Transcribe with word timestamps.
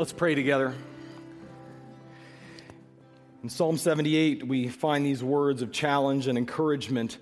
Let's 0.00 0.14
pray 0.14 0.34
together. 0.34 0.72
In 3.42 3.50
Psalm 3.50 3.76
78, 3.76 4.48
we 4.48 4.68
find 4.68 5.04
these 5.04 5.22
words 5.22 5.60
of 5.60 5.72
challenge 5.72 6.26
and 6.26 6.38
encouragement, 6.38 7.18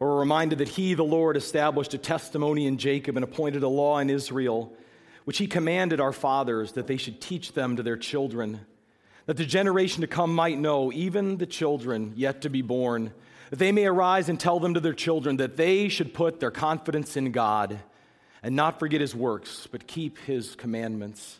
or 0.00 0.14
a 0.14 0.16
reminder 0.16 0.56
that 0.56 0.70
He, 0.70 0.94
the 0.94 1.04
Lord, 1.04 1.36
established 1.36 1.94
a 1.94 1.98
testimony 1.98 2.66
in 2.66 2.78
Jacob 2.78 3.16
and 3.16 3.22
appointed 3.22 3.62
a 3.62 3.68
law 3.68 4.00
in 4.00 4.10
Israel, 4.10 4.72
which 5.24 5.38
He 5.38 5.46
commanded 5.46 6.00
our 6.00 6.10
fathers 6.10 6.72
that 6.72 6.88
they 6.88 6.96
should 6.96 7.20
teach 7.20 7.52
them 7.52 7.76
to 7.76 7.82
their 7.84 7.96
children, 7.96 8.66
that 9.26 9.36
the 9.36 9.46
generation 9.46 10.00
to 10.00 10.08
come 10.08 10.34
might 10.34 10.58
know, 10.58 10.90
even 10.90 11.36
the 11.36 11.46
children 11.46 12.14
yet 12.16 12.42
to 12.42 12.50
be 12.50 12.60
born, 12.60 13.12
that 13.50 13.60
they 13.60 13.70
may 13.70 13.86
arise 13.86 14.28
and 14.28 14.40
tell 14.40 14.58
them 14.58 14.74
to 14.74 14.80
their 14.80 14.94
children 14.94 15.36
that 15.36 15.56
they 15.56 15.88
should 15.88 16.12
put 16.12 16.40
their 16.40 16.50
confidence 16.50 17.16
in 17.16 17.30
God 17.30 17.78
and 18.42 18.56
not 18.56 18.80
forget 18.80 19.00
His 19.00 19.14
works, 19.14 19.68
but 19.70 19.86
keep 19.86 20.18
His 20.18 20.56
commandments. 20.56 21.38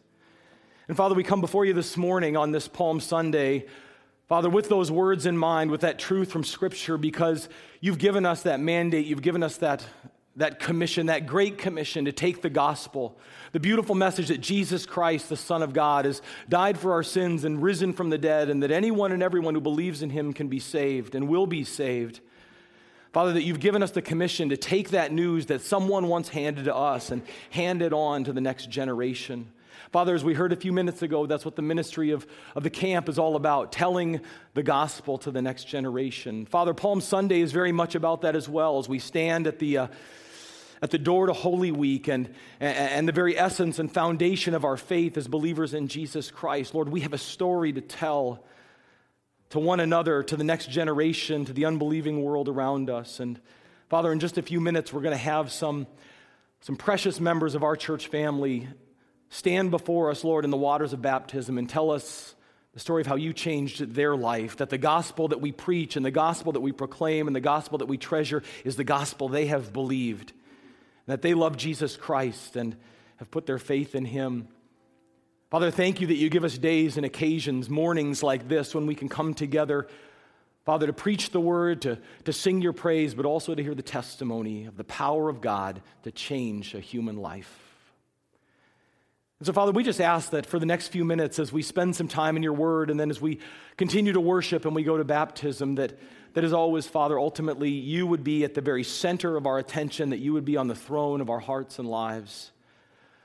And 0.91 0.97
Father, 0.97 1.15
we 1.15 1.23
come 1.23 1.41
before 1.41 1.65
you 1.65 1.73
this 1.73 1.97
morning 1.97 2.37
on 2.37 2.51
this 2.51 2.67
Palm 2.67 2.99
Sunday 2.99 3.67
Father, 4.27 4.51
with 4.51 4.69
those 4.69 4.91
words 4.91 5.25
in 5.25 5.39
mind, 5.39 5.71
with 5.71 5.83
that 5.83 6.01
truth 6.01 6.33
from 6.33 6.43
Scripture, 6.43 6.99
because 6.99 7.49
you've 7.81 7.99
given 7.99 8.27
us 8.27 8.43
that 8.43 8.59
mandate, 8.59 9.07
you've 9.07 9.23
given 9.23 9.45
us 9.45 9.59
that, 9.59 9.87
that 10.35 10.59
commission, 10.59 11.07
that 11.07 11.29
great 11.29 11.59
commission 11.59 12.07
to 12.07 12.13
take 12.13 12.43
the 12.43 12.51
gospel, 12.51 13.17
the 13.53 13.61
beautiful 13.61 13.95
message 13.95 14.27
that 14.27 14.41
Jesus 14.41 14.85
Christ, 14.85 15.29
the 15.29 15.37
Son 15.37 15.63
of 15.63 15.73
God, 15.73 16.07
has 16.07 16.23
died 16.49 16.77
for 16.77 16.93
our 16.93 17.05
sins 17.05 17.45
and 17.45 17.63
risen 17.63 17.93
from 17.93 18.11
the 18.11 18.19
dead, 18.19 18.51
and 18.51 18.61
that 18.65 18.73
anyone 18.73 19.13
and 19.13 19.23
everyone 19.23 19.55
who 19.55 19.61
believes 19.61 20.03
in 20.03 20.11
him 20.11 20.33
can 20.33 20.49
be 20.49 20.59
saved 20.59 21.15
and 21.15 21.29
will 21.29 21.47
be 21.47 21.63
saved. 21.63 22.19
Father, 23.13 23.33
that 23.35 23.45
you've 23.45 23.61
given 23.61 23.81
us 23.81 23.93
the 23.93 24.03
commission 24.03 24.49
to 24.49 24.57
take 24.57 24.91
that 24.91 25.13
news 25.13 25.47
that 25.47 25.61
someone 25.61 26.09
once 26.09 26.31
handed 26.31 26.65
to 26.65 26.75
us 26.75 27.13
and 27.13 27.23
hand 27.51 27.81
it 27.81 27.93
on 27.93 28.25
to 28.25 28.33
the 28.33 28.41
next 28.41 28.71
generation. 28.71 29.53
Father, 29.93 30.15
as 30.15 30.23
we 30.23 30.35
heard 30.35 30.53
a 30.53 30.57
few 30.57 30.73
minutes 30.73 31.03
ago, 31.03 31.27
that's 31.27 31.45
what 31.45 31.57
the 31.57 31.63
ministry 31.63 32.11
of, 32.11 32.27
of 32.55 32.63
the 32.63 32.71
camp 32.71 33.09
is 33.09 33.19
all 33.19 33.37
about 33.37 33.73
telling 33.73 34.21
the 34.55 34.63
gospel 34.63 35.19
to 35.19 35.31
the 35.31 35.43
next 35.43 35.65
generation. 35.65 36.47
Father, 36.47 36.75
Palm 36.75 37.01
Sunday 37.01 37.41
is 37.41 37.53
very 37.53 37.73
much 37.73 37.95
about 37.95 38.23
that 38.23 38.37
as 38.37 38.49
well 38.49 38.79
as 38.79 38.89
we 38.89 38.99
stand 38.99 39.47
at 39.47 39.59
the. 39.59 39.79
Uh, 39.79 39.87
at 40.83 40.91
the 40.91 40.97
door 40.97 41.27
to 41.27 41.35
Holy 41.35 41.71
Week 41.71 42.09
and, 42.09 42.35
and 42.59 43.07
the 43.07 43.13
very 43.13 43.39
essence 43.39 43.79
and 43.79 43.93
foundation 43.93 44.55
of 44.55 44.65
our 44.65 44.79
faith 44.79 45.19
as 45.19 45.29
believers 45.29 45.75
in 45.75 45.89
Jesus 45.89 46.31
Christ. 46.31 46.75
Lord, 46.75 46.89
we 46.89 47.01
have 47.01 47.13
a 47.13 47.19
story 47.19 47.71
to 47.75 47.83
tell 47.83 48.43
to 49.51 49.59
one 49.59 49.81
another, 49.81 50.23
to 50.23 50.37
the 50.37 50.45
next 50.45 50.71
generation, 50.71 51.45
to 51.45 51.53
the 51.53 51.67
unbelieving 51.67 52.23
world 52.23 52.49
around 52.49 52.89
us. 52.89 53.21
And 53.21 53.41
Father, 53.89 54.13
in 54.13 54.21
just 54.21 54.39
a 54.39 54.43
few 54.43 54.61
minutes, 54.61 54.93
we're 54.93 55.03
going 55.03 55.13
to 55.13 55.19
have 55.19 55.53
some, 55.53 55.87
some 56.61 56.77
precious 56.77 57.21
members 57.21 57.55
of 57.55 57.63
our 57.63 57.77
church 57.77 58.09
family 58.09 58.69
stand 59.31 59.71
before 59.71 60.11
us, 60.11 60.23
Lord, 60.23 60.45
in 60.45 60.51
the 60.51 60.57
waters 60.57 60.93
of 60.93 61.01
baptism 61.01 61.57
and 61.57 61.69
tell 61.69 61.91
us 61.91 62.35
the 62.75 62.81
story 62.81 63.01
of 63.01 63.07
how 63.07 63.17
you 63.17 63.33
changed 63.33 63.95
their 63.95 64.15
life, 64.15 64.57
that 64.59 64.71
the 64.71 64.79
gospel 64.79 65.29
that 65.29 65.41
we 65.41 65.51
preach 65.51 65.97
and 65.97 66.05
the 66.05 66.11
gospel 66.11 66.53
that 66.53 66.61
we 66.61 66.73
proclaim 66.73 67.27
and 67.27 67.35
the 67.35 67.41
gospel 67.41 67.79
that 67.79 67.87
we 67.87 67.97
treasure 67.97 68.43
is 68.65 68.77
the 68.77 68.85
gospel 68.85 69.29
they 69.29 69.47
have 69.47 69.73
believed, 69.73 70.33
that 71.07 71.23
they 71.23 71.35
love 71.35 71.57
Jesus 71.57 71.97
Christ 71.97 72.55
and 72.55 72.77
have 73.17 73.31
put 73.31 73.47
their 73.47 73.59
faith 73.59 73.95
in 73.95 74.05
him. 74.05 74.49
Father, 75.51 75.73
thank 75.73 76.01
you 76.01 76.07
that 76.09 76.15
you 76.15 76.31
give 76.31 76.45
us 76.45 76.57
days 76.57 76.97
and 76.97 77.05
occasions, 77.05 77.69
mornings 77.69 78.23
like 78.23 78.47
this, 78.47 78.73
when 78.73 78.87
we 78.87 78.95
can 78.95 79.09
come 79.09 79.35
together, 79.35 79.89
Father, 80.65 80.87
to 80.87 80.93
preach 80.93 81.31
the 81.31 81.41
word, 81.41 81.83
to, 81.83 81.99
to 82.25 82.33
sing 82.33 82.63
your 82.63 82.73
praise, 82.73 83.15
but 83.15 83.27
also 83.27 83.55
to 83.55 83.63
hear 83.63 83.75
the 83.75 83.83
testimony 83.83 84.67
of 84.67 84.77
the 84.77 84.85
power 84.85 85.29
of 85.29 85.41
God 85.41 85.83
to 86.05 86.13
change 86.13 86.75
a 86.75 86.81
human 86.81 87.17
life. 87.17 87.70
And 89.41 89.47
so, 89.47 89.55
Father, 89.55 89.73
we 89.73 89.83
just 89.83 90.03
ask 90.03 90.31
that 90.31 90.45
for 90.45 90.59
the 90.59 90.67
next 90.67 90.89
few 90.89 91.03
minutes, 91.03 91.39
as 91.39 91.51
we 91.51 91.63
spend 91.63 91.97
some 91.97 92.09
time 92.09 92.37
in 92.37 92.43
your 92.43 92.53
word, 92.53 92.91
and 92.91 93.01
then 93.01 93.09
as 93.09 93.23
we 93.23 93.41
continue 93.79 94.13
to 94.13 94.21
worship 94.21 94.67
and 94.67 94.75
we 94.75 94.83
go 94.83 94.99
to 94.99 95.05
baptism, 95.05 95.77
that, 95.77 95.99
that 96.35 96.45
as 96.45 96.53
always, 96.53 96.87
Father, 96.87 97.19
ultimately 97.19 97.71
you 97.71 98.07
would 98.07 98.23
be 98.23 98.45
at 98.45 98.53
the 98.53 98.61
very 98.61 98.85
center 98.85 99.39
of 99.39 99.47
our 99.47 99.57
attention, 99.57 100.11
that 100.11 100.19
you 100.19 100.35
would 100.35 100.45
be 100.45 100.59
on 100.59 100.69
the 100.69 100.75
throne 100.75 101.23
of 101.23 101.31
our 101.31 101.41
hearts 101.41 101.79
and 101.79 101.89
lives. 101.89 102.53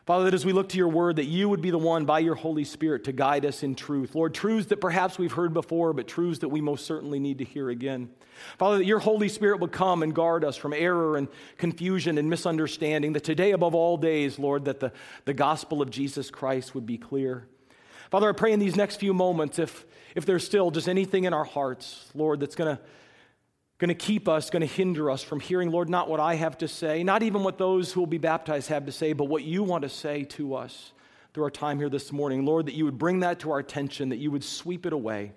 Father, 0.05 0.25
that 0.25 0.35
as 0.35 0.45
we 0.45 0.53
look 0.53 0.69
to 0.69 0.77
your 0.77 0.87
word, 0.87 1.15
that 1.15 1.25
you 1.25 1.49
would 1.49 1.61
be 1.61 1.71
the 1.71 1.79
one 1.79 2.05
by 2.05 2.19
your 2.19 2.35
Holy 2.35 2.63
Spirit 2.63 3.05
to 3.05 3.11
guide 3.11 3.43
us 3.43 3.63
in 3.63 3.73
truth. 3.73 4.13
Lord, 4.13 4.35
truths 4.35 4.67
that 4.67 4.79
perhaps 4.79 5.17
we've 5.17 5.31
heard 5.31 5.51
before, 5.51 5.93
but 5.93 6.07
truths 6.07 6.39
that 6.39 6.49
we 6.49 6.61
most 6.61 6.85
certainly 6.85 7.19
need 7.19 7.39
to 7.39 7.43
hear 7.43 7.71
again. 7.71 8.11
Father, 8.59 8.77
that 8.77 8.85
your 8.85 8.99
Holy 8.99 9.29
Spirit 9.29 9.61
would 9.61 9.71
come 9.71 10.03
and 10.03 10.13
guard 10.13 10.43
us 10.43 10.57
from 10.57 10.73
error 10.73 11.17
and 11.17 11.27
confusion 11.57 12.19
and 12.19 12.29
misunderstanding. 12.29 13.13
That 13.13 13.23
today, 13.23 13.51
above 13.51 13.73
all 13.73 13.97
days, 13.97 14.37
Lord, 14.37 14.65
that 14.65 14.79
the, 14.79 14.91
the 15.25 15.33
gospel 15.33 15.81
of 15.81 15.89
Jesus 15.89 16.29
Christ 16.29 16.75
would 16.75 16.85
be 16.85 16.99
clear. 16.99 17.47
Father, 18.11 18.29
I 18.29 18.33
pray 18.33 18.53
in 18.53 18.59
these 18.59 18.75
next 18.75 18.97
few 18.97 19.13
moments, 19.13 19.57
if, 19.57 19.87
if 20.13 20.27
there's 20.27 20.45
still 20.45 20.69
just 20.69 20.87
anything 20.87 21.23
in 21.23 21.33
our 21.33 21.45
hearts, 21.45 22.11
Lord, 22.13 22.41
that's 22.41 22.55
going 22.55 22.77
to 22.77 22.81
going 23.77 23.89
to 23.89 23.95
keep 23.95 24.27
us, 24.27 24.49
going 24.49 24.61
to 24.61 24.67
hinder 24.67 25.11
us 25.11 25.21
from 25.21 25.39
hearing, 25.39 25.69
Lord, 25.69 25.89
not 25.89 26.09
what 26.09 26.19
I 26.19 26.35
have 26.35 26.57
to 26.59 26.67
say, 26.67 27.03
not 27.03 27.23
even 27.23 27.43
what 27.43 27.57
those 27.57 27.91
who 27.91 28.01
will 28.01 28.07
be 28.07 28.17
baptized 28.17 28.69
have 28.69 28.85
to 28.85 28.91
say, 28.91 29.13
but 29.13 29.25
what 29.25 29.43
you 29.43 29.63
want 29.63 29.81
to 29.81 29.89
say 29.89 30.23
to 30.23 30.55
us 30.55 30.93
through 31.33 31.43
our 31.43 31.51
time 31.51 31.77
here 31.79 31.89
this 31.89 32.11
morning. 32.13 32.45
Lord, 32.45 32.67
that 32.67 32.75
you 32.75 32.85
would 32.85 32.97
bring 32.97 33.19
that 33.19 33.39
to 33.39 33.51
our 33.51 33.59
attention, 33.59 34.09
that 34.09 34.17
you 34.17 34.31
would 34.31 34.43
sweep 34.43 34.85
it 34.85 34.93
away, 34.93 35.33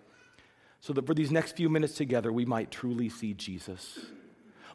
so 0.81 0.93
that 0.93 1.07
for 1.07 1.15
these 1.15 1.33
next 1.33 1.57
few 1.57 1.69
minutes 1.69 1.95
together, 1.95 2.33
we 2.33 2.45
might 2.45 2.71
truly 2.71 3.09
see 3.09 3.35
Jesus. 3.35 4.07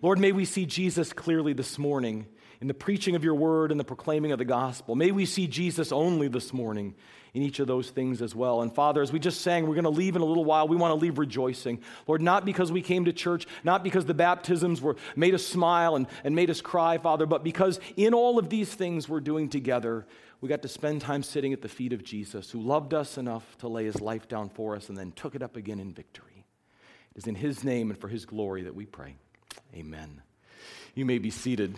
Lord, 0.03 0.19
may 0.19 0.33
we 0.33 0.43
see 0.43 0.65
Jesus 0.65 1.13
clearly 1.13 1.53
this 1.53 1.79
morning 1.79 2.25
in 2.59 2.67
the 2.67 2.73
preaching 2.73 3.15
of 3.15 3.23
your 3.23 3.35
word 3.35 3.71
and 3.71 3.79
the 3.79 3.85
proclaiming 3.85 4.33
of 4.33 4.37
the 4.37 4.43
gospel. 4.43 4.95
May 4.95 5.11
we 5.11 5.25
see 5.25 5.47
Jesus 5.47 5.93
only 5.93 6.27
this 6.27 6.51
morning 6.51 6.93
in 7.33 7.41
each 7.41 7.61
of 7.61 7.67
those 7.67 7.89
things 7.89 8.21
as 8.21 8.35
well. 8.35 8.61
And 8.61 8.75
Father, 8.75 9.01
as 9.01 9.13
we 9.13 9.19
just 9.19 9.39
sang, 9.39 9.65
we're 9.65 9.75
going 9.75 9.85
to 9.85 9.89
leave 9.89 10.17
in 10.17 10.21
a 10.21 10.25
little 10.25 10.43
while. 10.43 10.67
We 10.67 10.75
want 10.75 10.91
to 10.91 11.01
leave 11.01 11.19
rejoicing. 11.19 11.79
Lord, 12.05 12.21
not 12.21 12.43
because 12.43 12.69
we 12.69 12.81
came 12.81 13.05
to 13.05 13.13
church, 13.13 13.47
not 13.63 13.81
because 13.81 14.03
the 14.05 14.13
baptisms 14.13 14.81
were 14.81 14.97
made 15.15 15.35
us 15.35 15.45
smile 15.45 15.95
and, 15.95 16.07
and 16.25 16.35
made 16.35 16.49
us 16.49 16.59
cry, 16.59 16.97
Father, 16.97 17.25
but 17.25 17.41
because 17.41 17.79
in 17.95 18.13
all 18.13 18.37
of 18.37 18.49
these 18.49 18.73
things 18.73 19.07
we're 19.07 19.21
doing 19.21 19.47
together, 19.47 20.05
we 20.41 20.49
got 20.49 20.63
to 20.63 20.67
spend 20.67 20.99
time 20.99 21.23
sitting 21.23 21.53
at 21.53 21.61
the 21.61 21.69
feet 21.69 21.93
of 21.93 22.03
Jesus, 22.03 22.51
who 22.51 22.59
loved 22.59 22.93
us 22.93 23.17
enough 23.17 23.57
to 23.59 23.69
lay 23.69 23.85
his 23.85 24.01
life 24.01 24.27
down 24.27 24.49
for 24.49 24.75
us 24.75 24.89
and 24.89 24.97
then 24.97 25.13
took 25.13 25.33
it 25.33 25.41
up 25.41 25.55
again 25.55 25.79
in 25.79 25.93
victory. 25.93 26.45
It 27.15 27.19
is 27.19 27.27
in 27.27 27.35
his 27.35 27.63
name 27.63 27.89
and 27.89 27.97
for 27.97 28.09
his 28.09 28.25
glory 28.25 28.63
that 28.63 28.75
we 28.75 28.85
pray. 28.85 29.15
Amen. 29.75 30.21
You 30.95 31.05
may 31.05 31.17
be 31.17 31.29
seated. 31.29 31.75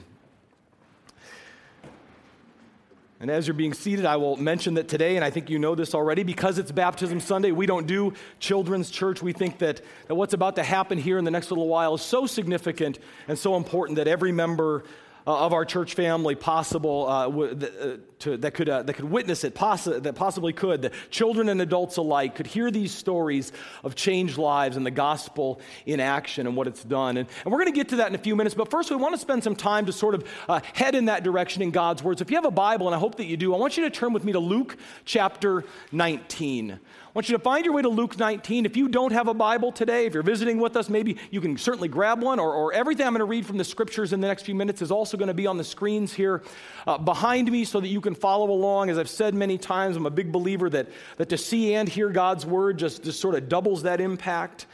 And 3.19 3.31
as 3.31 3.47
you're 3.47 3.53
being 3.53 3.73
seated, 3.73 4.05
I 4.05 4.17
will 4.17 4.35
mention 4.35 4.73
that 4.73 4.89
today, 4.89 5.15
and 5.15 5.23
I 5.23 5.29
think 5.29 5.49
you 5.49 5.57
know 5.57 5.73
this 5.73 5.95
already, 5.95 6.23
because 6.23 6.57
it's 6.57 6.71
Baptism 6.71 7.21
Sunday, 7.21 7.51
we 7.51 7.65
don't 7.65 7.87
do 7.87 8.13
children's 8.39 8.91
church. 8.91 9.23
We 9.23 9.31
think 9.31 9.59
that, 9.59 9.81
that 10.07 10.15
what's 10.15 10.33
about 10.33 10.57
to 10.57 10.63
happen 10.63 10.97
here 10.97 11.17
in 11.17 11.23
the 11.23 11.31
next 11.31 11.49
little 11.49 11.67
while 11.67 11.95
is 11.95 12.01
so 12.01 12.25
significant 12.25 12.99
and 13.29 13.39
so 13.39 13.55
important 13.55 13.95
that 13.95 14.07
every 14.07 14.33
member 14.33 14.83
of 15.25 15.53
our 15.53 15.65
church 15.65 15.95
family 15.95 16.35
possible 16.35 17.07
uh, 17.07 17.23
w- 17.25 17.57
uh, 17.59 17.97
to, 18.19 18.37
that, 18.37 18.53
could, 18.53 18.69
uh, 18.69 18.83
that 18.83 18.93
could 18.93 19.05
witness 19.05 19.43
it, 19.43 19.55
that 19.55 20.13
possibly 20.15 20.53
could, 20.53 20.83
that 20.83 20.93
children 21.09 21.49
and 21.49 21.61
adults 21.61 21.97
alike 21.97 22.35
could 22.35 22.47
hear 22.47 22.69
these 22.69 22.91
stories 22.91 23.51
of 23.83 23.95
changed 23.95 24.37
lives 24.37 24.77
and 24.77 24.85
the 24.85 24.91
gospel 24.91 25.59
in 25.85 25.99
action 25.99 26.47
and 26.47 26.55
what 26.55 26.67
it's 26.67 26.83
done. 26.83 27.17
And, 27.17 27.27
and 27.43 27.51
we're 27.51 27.59
going 27.59 27.71
to 27.71 27.75
get 27.75 27.89
to 27.89 27.97
that 27.97 28.09
in 28.09 28.15
a 28.15 28.19
few 28.19 28.35
minutes, 28.35 28.55
but 28.55 28.69
first 28.69 28.89
we 28.89 28.95
want 28.95 29.15
to 29.15 29.19
spend 29.19 29.43
some 29.43 29.55
time 29.55 29.87
to 29.87 29.91
sort 29.91 30.15
of 30.15 30.27
uh, 30.47 30.61
head 30.73 30.95
in 30.95 31.05
that 31.05 31.23
direction 31.23 31.61
in 31.61 31.71
God's 31.71 32.03
words. 32.03 32.21
If 32.21 32.29
you 32.29 32.37
have 32.37 32.45
a 32.45 32.51
Bible, 32.51 32.87
and 32.87 32.95
I 32.95 32.99
hope 32.99 33.15
that 33.15 33.25
you 33.25 33.37
do, 33.37 33.53
I 33.53 33.57
want 33.57 33.77
you 33.77 33.83
to 33.83 33.89
turn 33.89 34.13
with 34.13 34.23
me 34.23 34.33
to 34.33 34.39
Luke 34.39 34.77
chapter 35.05 35.63
19 35.91 36.79
want 37.15 37.29
you 37.29 37.37
to 37.37 37.41
find 37.41 37.63
your 37.63 37.73
way 37.73 37.81
to 37.81 37.87
Luke 37.87 38.19
19. 38.19 38.65
If 38.65 38.75
you 38.75 38.89
don't 38.89 39.13
have 39.13 39.29
a 39.29 39.33
Bible 39.33 39.71
today, 39.71 40.05
if 40.05 40.13
you're 40.13 40.21
visiting 40.21 40.59
with 40.59 40.75
us, 40.75 40.89
maybe 40.89 41.15
you 41.31 41.39
can 41.39 41.57
certainly 41.57 41.87
grab 41.87 42.21
one, 42.21 42.39
or, 42.39 42.53
or 42.53 42.73
everything 42.73 43.07
I'm 43.07 43.13
going 43.13 43.19
to 43.19 43.25
read 43.25 43.45
from 43.45 43.57
the 43.57 43.63
scriptures 43.63 44.11
in 44.11 44.19
the 44.19 44.27
next 44.27 44.43
few 44.43 44.53
minutes 44.53 44.81
is 44.81 44.91
also 44.91 45.15
going 45.15 45.29
to 45.29 45.33
be 45.33 45.47
on 45.47 45.55
the 45.55 45.63
screens 45.63 46.13
here 46.13 46.43
uh, 46.85 46.97
behind 46.97 47.49
me 47.49 47.63
so 47.63 47.79
that 47.79 47.87
you 47.87 48.01
can 48.01 48.15
follow 48.15 48.51
along. 48.51 48.89
As 48.89 48.97
I've 48.97 49.09
said 49.09 49.33
many 49.33 49.57
times, 49.57 49.95
I'm 49.95 50.05
a 50.05 50.09
big 50.09 50.33
believer 50.33 50.69
that, 50.71 50.89
that 51.15 51.29
to 51.29 51.37
see 51.37 51.73
and 51.73 51.87
hear 51.87 52.09
God's 52.09 52.45
word 52.45 52.77
just, 52.77 53.05
just 53.05 53.21
sort 53.21 53.35
of 53.35 53.47
doubles 53.47 53.83
that 53.83 54.01
impact. 54.01 54.65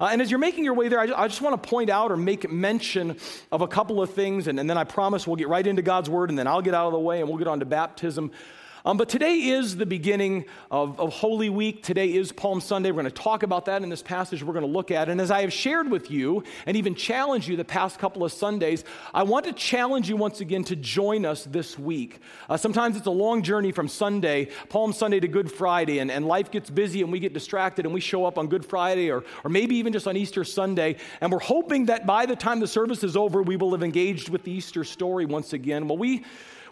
Uh, 0.00 0.10
and 0.12 0.22
as 0.22 0.30
you're 0.30 0.38
making 0.38 0.62
your 0.62 0.74
way 0.74 0.86
there, 0.86 1.00
I 1.00 1.08
just, 1.08 1.18
just, 1.28 1.42
want 1.42 1.60
to 1.60 1.68
point 1.68 1.90
out 1.90 2.12
or 2.12 2.16
make 2.16 2.48
mention 2.48 3.16
of 3.50 3.62
a 3.62 3.68
couple 3.68 4.00
of 4.00 4.14
things, 4.14 4.46
and, 4.46 4.60
and 4.60 4.70
then 4.70 4.78
I 4.78 4.84
promise 4.84 5.26
we'll 5.26 5.34
get 5.34 5.48
right 5.48 5.66
into 5.66 5.82
God's 5.82 6.08
word, 6.08 6.30
and 6.30 6.38
then 6.38 6.46
I'll 6.46 6.62
get 6.62 6.72
out 6.72 6.86
of 6.86 6.92
the 6.92 7.00
way 7.00 7.18
and 7.18 7.28
we'll 7.28 7.38
get 7.38 7.48
on 7.48 7.58
to 7.58 7.66
baptism. 7.66 8.30
Um, 8.84 8.96
but 8.96 9.10
today 9.10 9.34
is 9.34 9.76
the 9.76 9.84
beginning 9.84 10.46
of, 10.70 10.98
of, 10.98 11.12
Holy 11.12 11.50
Week. 11.50 11.82
Today 11.82 12.14
is 12.14 12.32
Palm 12.32 12.62
Sunday. 12.62 12.90
We're 12.90 13.02
going 13.02 13.12
to 13.12 13.22
talk 13.22 13.42
about 13.42 13.66
that 13.66 13.82
in 13.82 13.90
this 13.90 14.02
passage 14.02 14.42
we're 14.42 14.54
going 14.54 14.64
to 14.64 14.70
look 14.70 14.90
at. 14.90 15.10
And 15.10 15.20
as 15.20 15.30
I 15.30 15.42
have 15.42 15.52
shared 15.52 15.90
with 15.90 16.10
you 16.10 16.44
and 16.64 16.78
even 16.78 16.94
challenged 16.94 17.46
you 17.46 17.56
the 17.56 17.64
past 17.64 17.98
couple 17.98 18.24
of 18.24 18.32
Sundays, 18.32 18.84
I 19.12 19.24
want 19.24 19.44
to 19.44 19.52
challenge 19.52 20.08
you 20.08 20.16
once 20.16 20.40
again 20.40 20.64
to 20.64 20.76
join 20.76 21.26
us 21.26 21.44
this 21.44 21.78
week. 21.78 22.20
Uh, 22.48 22.56
sometimes 22.56 22.96
it's 22.96 23.06
a 23.06 23.10
long 23.10 23.42
journey 23.42 23.70
from 23.70 23.86
Sunday, 23.86 24.48
Palm 24.70 24.94
Sunday 24.94 25.20
to 25.20 25.28
Good 25.28 25.52
Friday, 25.52 25.98
and, 25.98 26.10
and 26.10 26.26
life 26.26 26.50
gets 26.50 26.70
busy 26.70 27.02
and 27.02 27.12
we 27.12 27.20
get 27.20 27.34
distracted 27.34 27.84
and 27.84 27.92
we 27.92 28.00
show 28.00 28.24
up 28.24 28.38
on 28.38 28.46
Good 28.46 28.64
Friday 28.64 29.10
or, 29.10 29.24
or 29.44 29.50
maybe 29.50 29.76
even 29.76 29.92
just 29.92 30.08
on 30.08 30.16
Easter 30.16 30.42
Sunday. 30.42 30.96
And 31.20 31.30
we're 31.30 31.38
hoping 31.38 31.86
that 31.86 32.06
by 32.06 32.24
the 32.24 32.36
time 32.36 32.60
the 32.60 32.66
service 32.66 33.04
is 33.04 33.14
over, 33.14 33.42
we 33.42 33.56
will 33.56 33.72
have 33.72 33.82
engaged 33.82 34.30
with 34.30 34.42
the 34.42 34.52
Easter 34.52 34.84
story 34.84 35.26
once 35.26 35.52
again. 35.52 35.86
Well, 35.86 35.98
we 35.98 36.24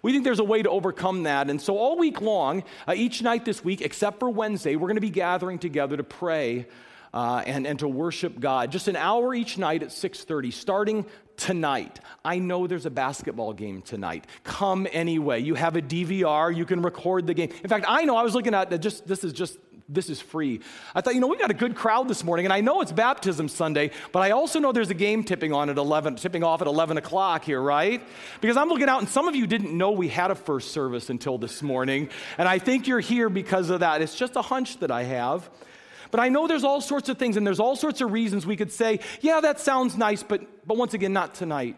We 0.03 0.13
think 0.13 0.25
there's 0.25 0.39
a 0.39 0.45
way 0.45 0.63
to 0.63 0.71
overcome 0.71 1.25
that. 1.25 1.51
And 1.51 1.61
so, 1.61 1.77
all 1.77 1.99
week 1.99 2.21
long, 2.21 2.65
uh, 2.87 2.95
each 2.97 3.23
night 3.23 3.45
this 3.45 3.65
week, 3.65 3.81
except 3.81 4.19
for 4.19 4.31
Wednesday, 4.31 4.77
we're 4.77 4.89
going 4.89 4.97
to 4.97 5.01
be 5.01 5.11
gathering 5.11 5.59
together 5.59 5.97
to 5.97 6.05
pray 6.05 6.67
uh, 7.13 7.43
and, 7.47 7.67
and 7.67 7.79
to 7.79 7.89
worship 7.89 8.39
God. 8.39 8.71
Just 8.71 8.89
an 8.89 8.97
hour 8.97 9.35
each 9.35 9.59
night 9.59 9.83
at 9.83 9.89
6:30, 9.89 10.53
starting 10.53 11.07
tonight. 11.37 12.01
I 12.25 12.39
know 12.39 12.67
there's 12.67 12.87
a 12.87 12.91
basketball 12.91 13.53
game 13.53 13.83
tonight. 13.83 14.27
Come 14.45 14.87
anyway. 14.93 15.41
You 15.41 15.55
have 15.55 15.77
a 15.77 15.83
DVR, 15.83 16.55
you 16.55 16.65
can 16.65 16.83
record 16.83 17.27
the 17.27 17.35
game. 17.35 17.51
In 17.63 17.69
fact, 17.69 17.87
I 17.89 18.05
know 18.05 18.17
I 18.17 18.23
was 18.23 18.35
looking 18.35 18.55
at 18.55 18.81
just 18.81 19.07
this 19.07 19.25
is 19.25 19.33
just 19.33 19.59
this 19.89 20.11
is 20.11 20.21
free. 20.21 20.61
I 20.95 21.01
thought, 21.01 21.15
you 21.15 21.21
know, 21.21 21.29
we 21.29 21.39
got 21.39 21.51
a 21.51 21.55
good 21.55 21.75
crowd 21.75 22.09
this 22.09 22.23
morning, 22.23 22.45
and 22.45 22.53
I 22.53 22.61
know 22.61 22.83
it's 22.83 22.93
baptism 22.93 23.49
Sunday, 23.49 23.91
but 24.13 24.21
I 24.21 24.33
also 24.33 24.59
know 24.59 24.71
there's 24.71 24.91
a 24.91 24.95
game 24.95 25.25
tipping 25.25 25.53
on 25.53 25.71
at 25.71 25.79
11, 25.79 26.17
tipping 26.17 26.45
off 26.45 26.61
at 26.61 26.67
11 26.67 26.99
o'clock 26.99 27.45
here, 27.45 27.61
right? 27.61 28.03
Because 28.43 28.59
I'm 28.59 28.69
looking 28.69 28.89
out, 28.89 29.01
and 29.01 29.09
some 29.09 29.29
of 29.29 29.35
you 29.35 29.47
didn't 29.47 29.77
know 29.77 29.91
we 29.93 30.09
had 30.09 30.31
a 30.31 30.35
first 30.35 30.73
service 30.73 31.09
until 31.09 31.39
this 31.39 31.63
morning, 31.63 32.11
and 32.37 32.47
I 32.47 32.59
think 32.59 32.87
you're 32.87 33.01
here 33.01 33.31
because 33.31 33.71
of 33.71 33.81
that. 33.81 34.03
It's 34.03 34.15
just 34.15 34.37
a 34.37 34.43
hunch 34.43 34.79
that 34.81 34.91
I 34.91 35.05
have. 35.05 35.49
But 36.11 36.21
I 36.21 36.29
know 36.29 36.47
there's 36.47 36.65
all 36.65 36.81
sorts 36.81 37.11
of 37.11 37.19
things 37.19 37.37
and 37.37 37.47
there's 37.47 37.61
all 37.61 37.77
sorts 37.77 38.01
of 38.01 38.13
reasons 38.13 38.47
we 38.47 38.57
could 38.57 38.73
say, 38.73 39.01
yeah, 39.21 39.41
that 39.41 39.61
sounds 39.61 39.95
nice, 39.95 40.23
but, 40.23 40.67
but 40.67 40.79
once 40.79 40.95
again, 40.95 41.13
not 41.13 41.35
tonight, 41.35 41.77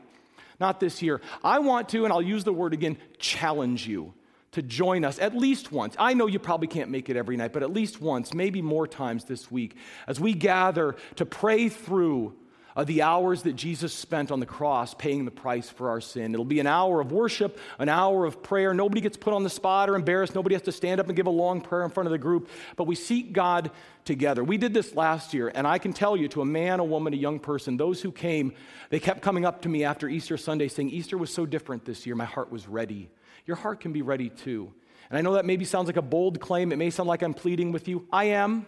not 0.60 0.78
this 0.78 1.02
year. 1.02 1.20
I 1.42 1.58
want 1.58 1.88
to, 1.88 2.04
and 2.04 2.12
I'll 2.12 2.22
use 2.22 2.44
the 2.44 2.52
word 2.52 2.72
again, 2.72 2.96
challenge 3.18 3.88
you 3.88 4.14
to 4.52 4.62
join 4.62 5.04
us 5.04 5.18
at 5.18 5.36
least 5.36 5.70
once. 5.70 5.94
I 5.98 6.14
know 6.14 6.26
you 6.26 6.38
probably 6.38 6.68
can't 6.68 6.90
make 6.90 7.08
it 7.08 7.16
every 7.16 7.36
night, 7.36 7.52
but 7.52 7.62
at 7.62 7.72
least 7.72 8.00
once, 8.00 8.34
maybe 8.34 8.60
more 8.62 8.86
times 8.86 9.24
this 9.24 9.50
week, 9.50 9.76
as 10.06 10.18
we 10.18 10.34
gather 10.34 10.96
to 11.16 11.26
pray 11.26 11.68
through 11.68 12.34
uh, 12.76 12.84
the 12.84 13.02
hours 13.02 13.42
that 13.42 13.54
Jesus 13.54 13.92
spent 13.92 14.30
on 14.30 14.40
the 14.40 14.46
cross 14.46 14.94
paying 14.94 15.24
the 15.24 15.30
price 15.30 15.68
for 15.68 15.88
our 15.90 16.00
sin. 16.00 16.32
It'll 16.32 16.44
be 16.44 16.60
an 16.60 16.66
hour 16.66 17.00
of 17.00 17.12
worship, 17.12 17.58
an 17.78 17.88
hour 17.88 18.24
of 18.24 18.42
prayer. 18.42 18.72
Nobody 18.74 19.00
gets 19.00 19.16
put 19.16 19.32
on 19.32 19.42
the 19.42 19.50
spot 19.50 19.90
or 19.90 19.96
embarrassed. 19.96 20.34
Nobody 20.34 20.54
has 20.54 20.62
to 20.62 20.72
stand 20.72 21.00
up 21.00 21.08
and 21.08 21.16
give 21.16 21.26
a 21.26 21.30
long 21.30 21.60
prayer 21.60 21.84
in 21.84 21.90
front 21.90 22.06
of 22.06 22.12
the 22.12 22.18
group, 22.18 22.48
but 22.76 22.84
we 22.84 22.94
seek 22.94 23.32
God 23.32 23.70
together. 24.04 24.42
We 24.44 24.56
did 24.56 24.72
this 24.72 24.94
last 24.94 25.34
year, 25.34 25.50
and 25.54 25.66
I 25.66 25.78
can 25.78 25.92
tell 25.92 26.16
you 26.16 26.28
to 26.28 26.42
a 26.42 26.44
man, 26.46 26.80
a 26.80 26.84
woman, 26.84 27.12
a 27.12 27.16
young 27.16 27.38
person, 27.38 27.76
those 27.76 28.00
who 28.00 28.12
came, 28.12 28.54
they 28.88 29.00
kept 29.00 29.20
coming 29.20 29.44
up 29.44 29.62
to 29.62 29.68
me 29.68 29.84
after 29.84 30.08
Easter 30.08 30.36
Sunday 30.36 30.68
saying, 30.68 30.90
Easter 30.90 31.18
was 31.18 31.32
so 31.32 31.46
different 31.46 31.84
this 31.84 32.06
year. 32.06 32.14
My 32.14 32.24
heart 32.24 32.50
was 32.50 32.66
ready. 32.66 33.10
Your 33.46 33.56
heart 33.56 33.80
can 33.80 33.92
be 33.92 34.02
ready 34.02 34.28
too. 34.28 34.72
And 35.08 35.18
I 35.18 35.22
know 35.22 35.34
that 35.34 35.44
maybe 35.44 35.64
sounds 35.64 35.86
like 35.86 35.96
a 35.96 36.02
bold 36.02 36.40
claim. 36.40 36.72
It 36.72 36.76
may 36.76 36.90
sound 36.90 37.08
like 37.08 37.22
I'm 37.22 37.34
pleading 37.34 37.72
with 37.72 37.88
you. 37.88 38.06
I 38.12 38.24
am. 38.24 38.66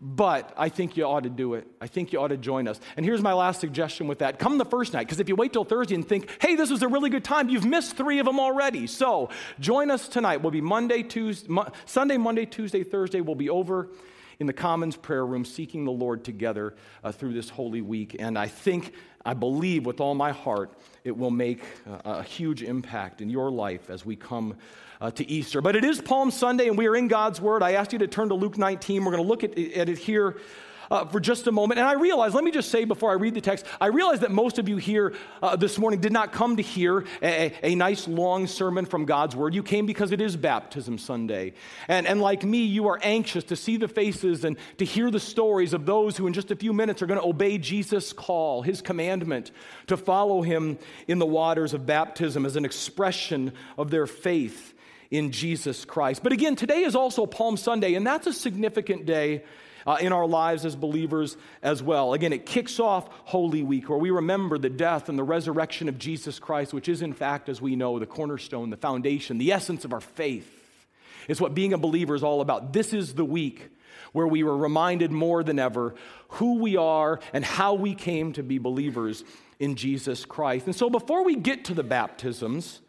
But 0.00 0.52
I 0.56 0.68
think 0.68 0.96
you 0.96 1.04
ought 1.04 1.24
to 1.24 1.28
do 1.28 1.54
it. 1.54 1.66
I 1.80 1.88
think 1.88 2.12
you 2.12 2.20
ought 2.20 2.28
to 2.28 2.36
join 2.36 2.68
us. 2.68 2.78
And 2.96 3.04
here's 3.04 3.20
my 3.20 3.32
last 3.32 3.58
suggestion 3.58 4.06
with 4.06 4.20
that. 4.20 4.38
Come 4.38 4.56
the 4.56 4.64
first 4.64 4.92
night, 4.92 5.06
because 5.06 5.18
if 5.18 5.28
you 5.28 5.34
wait 5.34 5.52
till 5.52 5.64
Thursday 5.64 5.96
and 5.96 6.08
think, 6.08 6.30
hey, 6.40 6.54
this 6.54 6.70
was 6.70 6.82
a 6.82 6.88
really 6.88 7.10
good 7.10 7.24
time, 7.24 7.48
you've 7.48 7.64
missed 7.64 7.96
three 7.96 8.20
of 8.20 8.26
them 8.26 8.38
already. 8.38 8.86
So 8.86 9.28
join 9.58 9.90
us 9.90 10.06
tonight. 10.06 10.36
We'll 10.36 10.52
be 10.52 10.60
Monday, 10.60 11.02
Tuesday, 11.02 11.48
Mo- 11.48 11.72
Sunday, 11.84 12.16
Monday, 12.16 12.46
Tuesday, 12.46 12.84
Thursday. 12.84 13.20
We'll 13.20 13.34
be 13.34 13.50
over 13.50 13.88
in 14.40 14.46
the 14.46 14.52
Commons 14.52 14.96
prayer 14.96 15.26
room 15.26 15.44
seeking 15.44 15.84
the 15.84 15.90
Lord 15.90 16.22
together 16.22 16.74
uh, 17.02 17.10
through 17.10 17.32
this 17.32 17.50
holy 17.50 17.80
week. 17.80 18.14
And 18.20 18.38
I 18.38 18.46
think, 18.46 18.94
I 19.24 19.34
believe 19.34 19.84
with 19.84 20.00
all 20.00 20.14
my 20.14 20.30
heart, 20.30 20.70
it 21.02 21.16
will 21.16 21.32
make 21.32 21.60
uh, 21.90 21.98
a 22.04 22.22
huge 22.22 22.62
impact 22.62 23.20
in 23.20 23.30
your 23.30 23.50
life 23.50 23.90
as 23.90 24.06
we 24.06 24.14
come 24.14 24.56
uh, 25.00 25.10
to 25.10 25.28
Easter. 25.28 25.60
But 25.60 25.74
it 25.74 25.84
is 25.84 26.00
Palm 26.00 26.30
Sunday 26.30 26.68
and 26.68 26.78
we 26.78 26.86
are 26.86 26.94
in 26.94 27.08
God's 27.08 27.40
Word. 27.40 27.64
I 27.64 27.72
asked 27.72 27.92
you 27.92 27.98
to 27.98 28.06
turn 28.06 28.28
to 28.28 28.36
Luke 28.36 28.56
19. 28.56 29.04
We're 29.04 29.10
going 29.10 29.24
to 29.24 29.28
look 29.28 29.42
at, 29.42 29.58
at 29.58 29.88
it 29.88 29.98
here 29.98 30.36
uh, 30.90 31.04
for 31.06 31.20
just 31.20 31.46
a 31.46 31.52
moment. 31.52 31.78
And 31.78 31.88
I 31.88 31.94
realize, 31.94 32.34
let 32.34 32.44
me 32.44 32.50
just 32.50 32.70
say 32.70 32.84
before 32.84 33.10
I 33.10 33.14
read 33.14 33.34
the 33.34 33.40
text, 33.40 33.66
I 33.80 33.86
realize 33.86 34.20
that 34.20 34.30
most 34.30 34.58
of 34.58 34.68
you 34.68 34.76
here 34.76 35.14
uh, 35.42 35.56
this 35.56 35.78
morning 35.78 36.00
did 36.00 36.12
not 36.12 36.32
come 36.32 36.56
to 36.56 36.62
hear 36.62 37.04
a, 37.22 37.52
a, 37.62 37.74
nice 37.74 38.08
long 38.08 38.46
sermon 38.46 38.86
from 38.86 39.04
God's 39.04 39.36
Word. 39.36 39.54
You 39.54 39.62
came 39.62 39.86
because 39.86 40.12
it 40.12 40.20
is 40.20 40.36
Baptism 40.36 40.98
Sunday. 40.98 41.52
And, 41.86 42.06
and 42.06 42.20
like 42.20 42.42
me, 42.42 42.64
you 42.64 42.88
are 42.88 42.98
anxious 43.02 43.44
to 43.44 43.56
see 43.56 43.76
the 43.76 43.88
faces 43.88 44.44
and 44.44 44.56
to 44.78 44.84
hear 44.84 45.10
the 45.10 45.20
stories 45.20 45.72
of 45.72 45.86
those 45.86 46.16
who, 46.16 46.26
in 46.26 46.32
just 46.32 46.50
a 46.50 46.56
few 46.56 46.72
minutes, 46.72 47.02
are 47.02 47.06
going 47.06 47.20
to 47.20 47.26
obey 47.26 47.58
Jesus' 47.58 48.12
call, 48.12 48.62
his 48.62 48.82
commandment 48.82 49.50
to 49.86 49.96
follow 49.96 50.42
him 50.42 50.78
in 51.06 51.18
the 51.18 51.26
waters 51.26 51.74
of 51.74 51.86
baptism 51.86 52.44
as 52.44 52.56
an 52.56 52.64
expression 52.64 53.52
of 53.76 53.90
their 53.90 54.06
faith 54.06 54.74
in 55.10 55.32
Jesus 55.32 55.84
Christ. 55.84 56.22
But 56.22 56.32
again, 56.32 56.56
today 56.56 56.82
is 56.82 56.94
also 56.94 57.26
Palm 57.26 57.56
Sunday, 57.56 57.94
and 57.94 58.06
that's 58.06 58.26
a 58.26 58.32
significant 58.32 59.06
day 59.06 59.42
uh, 59.88 59.96
in 60.02 60.12
our 60.12 60.26
lives 60.26 60.66
as 60.66 60.76
believers 60.76 61.38
as 61.62 61.82
well. 61.82 62.12
Again, 62.12 62.34
it 62.34 62.44
kicks 62.44 62.78
off 62.78 63.08
Holy 63.24 63.62
Week, 63.62 63.88
where 63.88 63.98
we 63.98 64.10
remember 64.10 64.58
the 64.58 64.68
death 64.68 65.08
and 65.08 65.18
the 65.18 65.24
resurrection 65.24 65.88
of 65.88 65.98
Jesus 65.98 66.38
Christ, 66.38 66.74
which 66.74 66.90
is, 66.90 67.00
in 67.00 67.14
fact, 67.14 67.48
as 67.48 67.62
we 67.62 67.74
know, 67.74 67.98
the 67.98 68.04
cornerstone, 68.04 68.68
the 68.68 68.76
foundation, 68.76 69.38
the 69.38 69.50
essence 69.50 69.86
of 69.86 69.94
our 69.94 70.02
faith. 70.02 70.46
It's 71.26 71.40
what 71.40 71.54
being 71.54 71.72
a 71.72 71.78
believer 71.78 72.14
is 72.14 72.22
all 72.22 72.42
about. 72.42 72.74
This 72.74 72.92
is 72.92 73.14
the 73.14 73.24
week 73.24 73.70
where 74.12 74.26
we 74.26 74.42
were 74.42 74.56
reminded 74.56 75.10
more 75.10 75.42
than 75.42 75.58
ever 75.58 75.94
who 76.32 76.58
we 76.58 76.76
are 76.76 77.18
and 77.32 77.42
how 77.42 77.72
we 77.72 77.94
came 77.94 78.34
to 78.34 78.42
be 78.42 78.58
believers 78.58 79.24
in 79.58 79.74
Jesus 79.74 80.26
Christ. 80.26 80.66
And 80.66 80.76
so, 80.76 80.90
before 80.90 81.24
we 81.24 81.34
get 81.34 81.64
to 81.64 81.74
the 81.74 81.82
baptisms, 81.82 82.82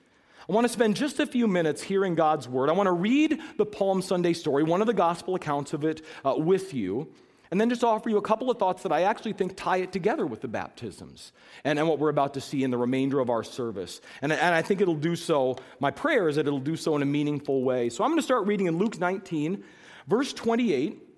I 0.50 0.52
want 0.52 0.66
to 0.66 0.74
spend 0.74 0.96
just 0.96 1.20
a 1.20 1.28
few 1.28 1.48
minutes 1.48 1.84
hearing 1.84 2.16
God's 2.16 2.50
word. 2.50 2.70
I 2.70 2.74
want 2.74 2.88
to 2.88 2.92
read 2.92 3.40
the 3.58 3.68
Palm 3.68 4.02
Sunday 4.02 4.34
story, 4.34 4.64
one 4.64 4.82
of 4.82 4.88
the 4.88 4.96
gospel 4.96 5.36
accounts 5.36 5.74
of 5.74 5.84
it, 5.84 6.04
uh, 6.26 6.34
with 6.36 6.74
you, 6.74 7.08
and 7.52 7.62
then 7.62 7.70
just 7.70 7.84
offer 7.84 8.10
you 8.10 8.18
a 8.18 8.22
couple 8.22 8.50
of 8.50 8.58
thoughts 8.58 8.82
that 8.82 8.92
I 8.92 9.04
actually 9.04 9.34
think 9.34 9.56
tie 9.56 9.78
it 9.78 9.92
together 9.92 10.26
with 10.26 10.42
the 10.42 10.48
baptisms 10.48 11.34
and, 11.64 11.78
and 11.78 11.88
what 11.88 12.00
we're 12.00 12.10
about 12.10 12.34
to 12.34 12.42
see 12.42 12.64
in 12.64 12.72
the 12.72 12.80
remainder 12.80 13.20
of 13.20 13.30
our 13.30 13.44
service. 13.44 14.02
And, 14.24 14.32
and 14.32 14.56
I 14.56 14.64
think 14.64 14.82
it'll 14.82 14.96
do 14.96 15.16
so, 15.16 15.56
my 15.80 15.92
prayer 15.92 16.28
is 16.28 16.38
that 16.38 16.48
it'll 16.48 16.58
do 16.58 16.76
so 16.76 16.96
in 16.96 17.04
a 17.04 17.06
meaningful 17.06 17.64
way. 17.64 17.90
So 17.90 18.04
I'm 18.04 18.10
going 18.10 18.18
to 18.18 18.24
start 18.24 18.48
reading 18.48 18.66
in 18.66 18.80
Luke 18.80 19.00
19, 19.00 19.64
verse 20.08 20.34
28. 20.34 21.09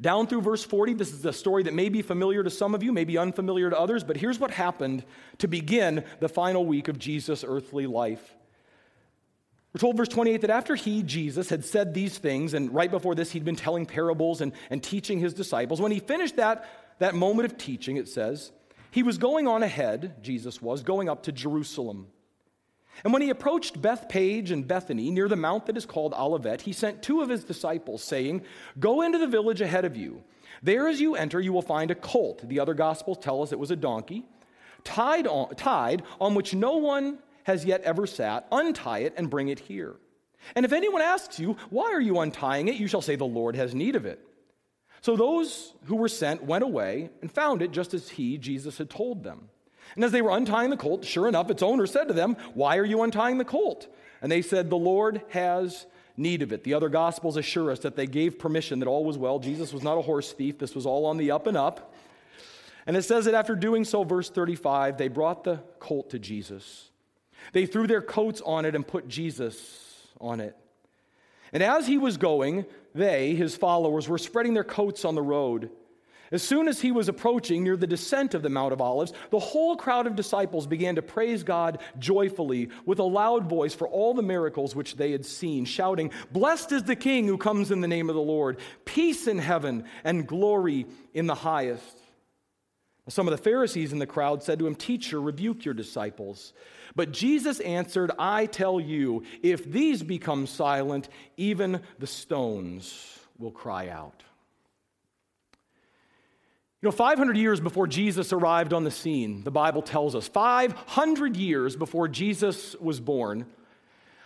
Down 0.00 0.26
through 0.26 0.42
verse 0.42 0.64
40, 0.64 0.94
this 0.94 1.12
is 1.12 1.24
a 1.24 1.32
story 1.32 1.62
that 1.64 1.74
may 1.74 1.88
be 1.88 2.02
familiar 2.02 2.42
to 2.42 2.50
some 2.50 2.74
of 2.74 2.82
you, 2.82 2.92
may 2.92 3.04
be 3.04 3.18
unfamiliar 3.18 3.70
to 3.70 3.78
others, 3.78 4.04
but 4.04 4.16
here's 4.16 4.38
what 4.38 4.50
happened 4.50 5.04
to 5.38 5.48
begin 5.48 6.04
the 6.20 6.28
final 6.28 6.66
week 6.66 6.88
of 6.88 6.98
Jesus' 6.98 7.44
earthly 7.46 7.86
life. 7.86 8.34
We're 9.72 9.80
told, 9.80 9.96
verse 9.96 10.08
28, 10.08 10.42
that 10.42 10.50
after 10.50 10.76
he, 10.76 11.02
Jesus, 11.02 11.48
had 11.48 11.64
said 11.64 11.94
these 11.94 12.18
things, 12.18 12.54
and 12.54 12.72
right 12.72 12.90
before 12.90 13.16
this, 13.16 13.32
he'd 13.32 13.44
been 13.44 13.56
telling 13.56 13.86
parables 13.86 14.40
and, 14.40 14.52
and 14.70 14.82
teaching 14.82 15.18
his 15.18 15.34
disciples, 15.34 15.80
when 15.80 15.90
he 15.90 15.98
finished 15.98 16.36
that, 16.36 16.68
that 17.00 17.14
moment 17.14 17.50
of 17.50 17.58
teaching, 17.58 17.96
it 17.96 18.08
says, 18.08 18.52
he 18.92 19.02
was 19.02 19.18
going 19.18 19.48
on 19.48 19.64
ahead, 19.64 20.22
Jesus 20.22 20.62
was, 20.62 20.84
going 20.84 21.08
up 21.08 21.24
to 21.24 21.32
Jerusalem. 21.32 22.06
And 23.02 23.12
when 23.12 23.22
he 23.22 23.30
approached 23.30 23.82
Bethphage 23.82 24.50
and 24.50 24.66
Bethany, 24.66 25.10
near 25.10 25.28
the 25.28 25.36
mount 25.36 25.66
that 25.66 25.76
is 25.76 25.86
called 25.86 26.14
Olivet, 26.14 26.62
he 26.62 26.72
sent 26.72 27.02
two 27.02 27.22
of 27.22 27.28
his 27.28 27.44
disciples, 27.44 28.04
saying, 28.04 28.42
Go 28.78 29.02
into 29.02 29.18
the 29.18 29.26
village 29.26 29.60
ahead 29.60 29.84
of 29.84 29.96
you. 29.96 30.22
There, 30.62 30.86
as 30.86 31.00
you 31.00 31.16
enter, 31.16 31.40
you 31.40 31.52
will 31.52 31.62
find 31.62 31.90
a 31.90 31.94
colt. 31.96 32.48
The 32.48 32.60
other 32.60 32.74
gospels 32.74 33.18
tell 33.20 33.42
us 33.42 33.52
it 33.52 33.58
was 33.58 33.70
a 33.70 33.76
donkey, 33.76 34.24
tied 34.84 35.26
on, 35.26 35.54
tied 35.56 36.02
on 36.20 36.34
which 36.34 36.54
no 36.54 36.76
one 36.76 37.18
has 37.42 37.64
yet 37.64 37.82
ever 37.82 38.06
sat. 38.06 38.46
Untie 38.52 39.00
it 39.00 39.14
and 39.16 39.28
bring 39.28 39.48
it 39.48 39.58
here. 39.58 39.96
And 40.54 40.64
if 40.64 40.72
anyone 40.72 41.02
asks 41.02 41.38
you, 41.38 41.56
Why 41.70 41.92
are 41.92 42.00
you 42.00 42.20
untying 42.20 42.68
it? 42.68 42.76
you 42.76 42.86
shall 42.86 43.02
say, 43.02 43.16
The 43.16 43.24
Lord 43.24 43.56
has 43.56 43.74
need 43.74 43.96
of 43.96 44.06
it. 44.06 44.20
So 45.00 45.16
those 45.16 45.74
who 45.84 45.96
were 45.96 46.08
sent 46.08 46.44
went 46.44 46.64
away 46.64 47.10
and 47.20 47.30
found 47.30 47.60
it 47.60 47.72
just 47.72 47.92
as 47.92 48.08
he, 48.08 48.38
Jesus, 48.38 48.78
had 48.78 48.88
told 48.88 49.22
them. 49.22 49.50
And 49.94 50.04
as 50.04 50.12
they 50.12 50.22
were 50.22 50.36
untying 50.36 50.70
the 50.70 50.76
colt, 50.76 51.04
sure 51.04 51.28
enough, 51.28 51.50
its 51.50 51.62
owner 51.62 51.86
said 51.86 52.08
to 52.08 52.14
them, 52.14 52.36
Why 52.54 52.78
are 52.78 52.84
you 52.84 53.02
untying 53.02 53.38
the 53.38 53.44
colt? 53.44 53.86
And 54.20 54.30
they 54.30 54.42
said, 54.42 54.70
The 54.70 54.76
Lord 54.76 55.22
has 55.30 55.86
need 56.16 56.42
of 56.42 56.52
it. 56.52 56.64
The 56.64 56.74
other 56.74 56.88
gospels 56.88 57.36
assure 57.36 57.70
us 57.70 57.80
that 57.80 57.96
they 57.96 58.06
gave 58.06 58.38
permission, 58.38 58.80
that 58.80 58.88
all 58.88 59.04
was 59.04 59.18
well. 59.18 59.38
Jesus 59.38 59.72
was 59.72 59.82
not 59.82 59.98
a 59.98 60.02
horse 60.02 60.32
thief, 60.32 60.58
this 60.58 60.74
was 60.74 60.86
all 60.86 61.06
on 61.06 61.16
the 61.16 61.30
up 61.30 61.46
and 61.46 61.56
up. 61.56 61.92
And 62.86 62.96
it 62.96 63.02
says 63.02 63.24
that 63.24 63.34
after 63.34 63.56
doing 63.56 63.84
so, 63.84 64.04
verse 64.04 64.28
35, 64.28 64.98
they 64.98 65.08
brought 65.08 65.44
the 65.44 65.60
colt 65.78 66.10
to 66.10 66.18
Jesus. 66.18 66.90
They 67.52 67.66
threw 67.66 67.86
their 67.86 68.02
coats 68.02 68.42
on 68.44 68.64
it 68.64 68.74
and 68.74 68.86
put 68.86 69.08
Jesus 69.08 70.06
on 70.20 70.40
it. 70.40 70.56
And 71.52 71.62
as 71.62 71.86
he 71.86 71.98
was 71.98 72.16
going, 72.16 72.66
they, 72.94 73.34
his 73.34 73.56
followers, 73.56 74.08
were 74.08 74.18
spreading 74.18 74.54
their 74.54 74.64
coats 74.64 75.04
on 75.04 75.14
the 75.14 75.22
road. 75.22 75.70
As 76.34 76.42
soon 76.42 76.66
as 76.66 76.80
he 76.80 76.90
was 76.90 77.08
approaching 77.08 77.62
near 77.62 77.76
the 77.76 77.86
descent 77.86 78.34
of 78.34 78.42
the 78.42 78.48
Mount 78.48 78.72
of 78.72 78.80
Olives, 78.80 79.12
the 79.30 79.38
whole 79.38 79.76
crowd 79.76 80.08
of 80.08 80.16
disciples 80.16 80.66
began 80.66 80.96
to 80.96 81.02
praise 81.02 81.44
God 81.44 81.78
joyfully 82.00 82.70
with 82.84 82.98
a 82.98 83.04
loud 83.04 83.48
voice 83.48 83.72
for 83.72 83.86
all 83.86 84.14
the 84.14 84.22
miracles 84.22 84.74
which 84.74 84.96
they 84.96 85.12
had 85.12 85.24
seen, 85.24 85.64
shouting, 85.64 86.10
Blessed 86.32 86.72
is 86.72 86.82
the 86.82 86.96
King 86.96 87.28
who 87.28 87.38
comes 87.38 87.70
in 87.70 87.80
the 87.80 87.86
name 87.86 88.08
of 88.08 88.16
the 88.16 88.20
Lord, 88.20 88.58
peace 88.84 89.28
in 89.28 89.38
heaven 89.38 89.84
and 90.02 90.26
glory 90.26 90.86
in 91.12 91.28
the 91.28 91.36
highest. 91.36 92.00
Some 93.08 93.28
of 93.28 93.32
the 93.32 93.38
Pharisees 93.38 93.92
in 93.92 94.00
the 94.00 94.04
crowd 94.04 94.42
said 94.42 94.58
to 94.58 94.66
him, 94.66 94.74
Teacher, 94.74 95.20
rebuke 95.20 95.64
your 95.64 95.74
disciples. 95.74 96.52
But 96.96 97.12
Jesus 97.12 97.60
answered, 97.60 98.10
I 98.18 98.46
tell 98.46 98.80
you, 98.80 99.22
if 99.44 99.70
these 99.70 100.02
become 100.02 100.48
silent, 100.48 101.08
even 101.36 101.80
the 102.00 102.08
stones 102.08 103.20
will 103.38 103.52
cry 103.52 103.88
out. 103.88 104.24
You 106.84 106.90
know, 106.90 106.96
500 106.96 107.38
years 107.38 107.60
before 107.60 107.86
Jesus 107.86 108.30
arrived 108.30 108.74
on 108.74 108.84
the 108.84 108.90
scene, 108.90 109.42
the 109.42 109.50
Bible 109.50 109.80
tells 109.80 110.14
us, 110.14 110.28
500 110.28 111.34
years 111.34 111.76
before 111.76 112.08
Jesus 112.08 112.76
was 112.78 113.00
born, 113.00 113.46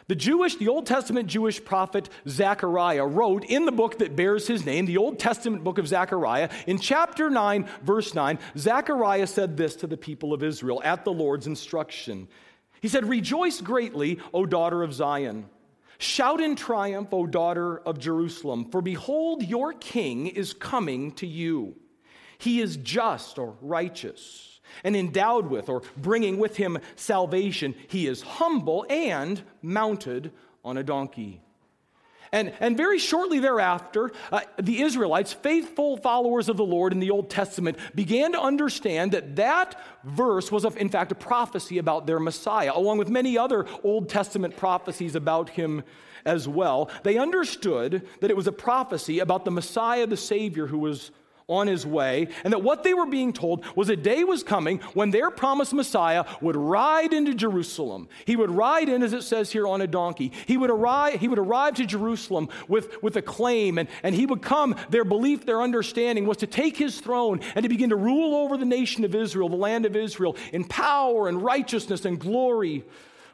the 0.08 0.16
Jewish, 0.16 0.56
the 0.56 0.66
Old 0.66 0.84
Testament 0.84 1.28
Jewish 1.28 1.64
prophet 1.64 2.08
Zechariah 2.26 3.06
wrote 3.06 3.44
in 3.44 3.64
the 3.64 3.70
book 3.70 3.98
that 3.98 4.16
bears 4.16 4.48
his 4.48 4.66
name, 4.66 4.86
the 4.86 4.96
Old 4.96 5.20
Testament 5.20 5.62
book 5.62 5.78
of 5.78 5.86
Zechariah, 5.86 6.50
in 6.66 6.80
chapter 6.80 7.30
9, 7.30 7.68
verse 7.84 8.12
9, 8.12 8.40
Zechariah 8.56 9.28
said 9.28 9.56
this 9.56 9.76
to 9.76 9.86
the 9.86 9.96
people 9.96 10.32
of 10.32 10.42
Israel 10.42 10.82
at 10.82 11.04
the 11.04 11.12
Lord's 11.12 11.46
instruction. 11.46 12.26
He 12.80 12.88
said, 12.88 13.08
Rejoice 13.08 13.60
greatly, 13.60 14.18
O 14.34 14.46
daughter 14.46 14.82
of 14.82 14.92
Zion. 14.92 15.48
Shout 15.98 16.40
in 16.40 16.56
triumph, 16.56 17.14
O 17.14 17.24
daughter 17.24 17.78
of 17.78 18.00
Jerusalem, 18.00 18.68
for 18.72 18.82
behold, 18.82 19.44
your 19.44 19.74
king 19.74 20.26
is 20.26 20.52
coming 20.54 21.12
to 21.12 21.26
you. 21.28 21.76
He 22.38 22.60
is 22.60 22.76
just 22.76 23.38
or 23.38 23.56
righteous 23.60 24.60
and 24.84 24.94
endowed 24.96 25.48
with 25.50 25.68
or 25.68 25.82
bringing 25.96 26.38
with 26.38 26.56
him 26.56 26.78
salvation. 26.96 27.74
He 27.88 28.06
is 28.06 28.22
humble 28.22 28.86
and 28.88 29.42
mounted 29.62 30.32
on 30.64 30.76
a 30.76 30.82
donkey. 30.82 31.40
And, 32.30 32.52
and 32.60 32.76
very 32.76 32.98
shortly 32.98 33.38
thereafter, 33.38 34.10
uh, 34.30 34.40
the 34.60 34.82
Israelites, 34.82 35.32
faithful 35.32 35.96
followers 35.96 36.50
of 36.50 36.58
the 36.58 36.64
Lord 36.64 36.92
in 36.92 37.00
the 37.00 37.10
Old 37.10 37.30
Testament, 37.30 37.78
began 37.94 38.32
to 38.32 38.40
understand 38.40 39.12
that 39.12 39.36
that 39.36 39.80
verse 40.04 40.52
was, 40.52 40.64
in 40.64 40.90
fact, 40.90 41.10
a 41.10 41.14
prophecy 41.14 41.78
about 41.78 42.06
their 42.06 42.20
Messiah, 42.20 42.72
along 42.74 42.98
with 42.98 43.08
many 43.08 43.38
other 43.38 43.66
Old 43.82 44.10
Testament 44.10 44.56
prophecies 44.58 45.14
about 45.14 45.50
him 45.50 45.82
as 46.26 46.46
well. 46.46 46.90
They 47.02 47.16
understood 47.16 48.06
that 48.20 48.30
it 48.30 48.36
was 48.36 48.46
a 48.46 48.52
prophecy 48.52 49.20
about 49.20 49.46
the 49.46 49.50
Messiah, 49.50 50.06
the 50.06 50.16
Savior, 50.16 50.66
who 50.66 50.80
was 50.80 51.10
on 51.48 51.66
his 51.66 51.86
way, 51.86 52.28
and 52.44 52.52
that 52.52 52.62
what 52.62 52.82
they 52.82 52.92
were 52.92 53.06
being 53.06 53.32
told 53.32 53.64
was 53.74 53.88
a 53.88 53.96
day 53.96 54.22
was 54.22 54.42
coming 54.42 54.78
when 54.92 55.10
their 55.10 55.30
promised 55.30 55.72
Messiah 55.72 56.26
would 56.42 56.56
ride 56.56 57.14
into 57.14 57.32
Jerusalem. 57.32 58.06
He 58.26 58.36
would 58.36 58.50
ride 58.50 58.90
in, 58.90 59.02
as 59.02 59.14
it 59.14 59.22
says 59.22 59.50
here, 59.50 59.66
on 59.66 59.80
a 59.80 59.86
donkey. 59.86 60.32
He 60.44 60.58
would 60.58 60.70
arrive, 60.70 61.20
he 61.20 61.28
would 61.28 61.38
arrive 61.38 61.74
to 61.76 61.86
Jerusalem 61.86 62.50
with, 62.68 63.02
with 63.02 63.16
a 63.16 63.22
claim, 63.22 63.78
and, 63.78 63.88
and 64.02 64.14
he 64.14 64.26
would 64.26 64.42
come, 64.42 64.76
their 64.90 65.04
belief, 65.04 65.46
their 65.46 65.62
understanding 65.62 66.26
was 66.26 66.36
to 66.38 66.46
take 66.46 66.76
his 66.76 67.00
throne 67.00 67.40
and 67.54 67.62
to 67.62 67.68
begin 67.68 67.90
to 67.90 67.96
rule 67.96 68.34
over 68.34 68.58
the 68.58 68.66
nation 68.66 69.04
of 69.04 69.14
Israel, 69.14 69.48
the 69.48 69.56
land 69.56 69.86
of 69.86 69.96
Israel, 69.96 70.36
in 70.52 70.64
power 70.64 71.28
and 71.28 71.42
righteousness 71.42 72.04
and 72.04 72.18
glory 72.20 72.84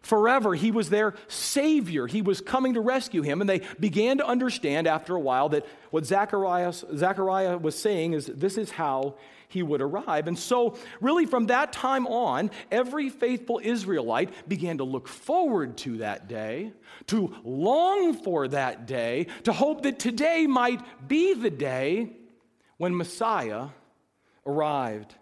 forever. 0.05 0.55
He 0.55 0.71
was 0.71 0.91
their 0.91 1.15
Savior. 1.27 2.07
He 2.07 2.23
was 2.23 2.41
coming 2.41 2.75
to 2.75 2.81
rescue 2.81 3.23
him. 3.23 3.41
And 3.41 3.51
they 3.51 3.63
began 3.81 4.19
to 4.19 4.27
understand 4.27 4.87
after 4.87 5.17
a 5.17 5.21
while 5.21 5.49
that 5.51 5.67
what 5.91 6.07
Zechariah, 6.07 6.73
Zechariah 6.73 7.59
was 7.59 7.77
saying 7.77 8.13
is 8.13 8.27
this 8.27 8.57
is 8.57 8.71
how 8.71 9.17
he 9.49 9.63
would 9.63 9.81
arrive. 9.81 10.27
And 10.27 10.39
so, 10.39 10.77
really, 11.01 11.27
from 11.27 11.47
that 11.47 11.73
time 11.73 12.07
on, 12.07 12.51
every 12.71 13.09
faithful 13.09 13.61
Israelite 13.63 14.49
began 14.49 14.79
to 14.79 14.85
look 14.85 15.07
forward 15.07 15.77
to 15.79 15.99
that 15.99 16.29
day, 16.29 16.73
to 17.07 17.35
long 17.45 18.15
for 18.15 18.49
that 18.49 18.87
day, 18.87 19.29
to 19.45 19.53
hope 19.53 19.83
that 19.83 19.99
today 19.99 20.47
might 20.47 20.81
be 21.07 21.35
the 21.35 21.51
day 21.51 22.17
when 22.79 22.97
Messiah 22.97 23.69
arrived. 24.45 25.15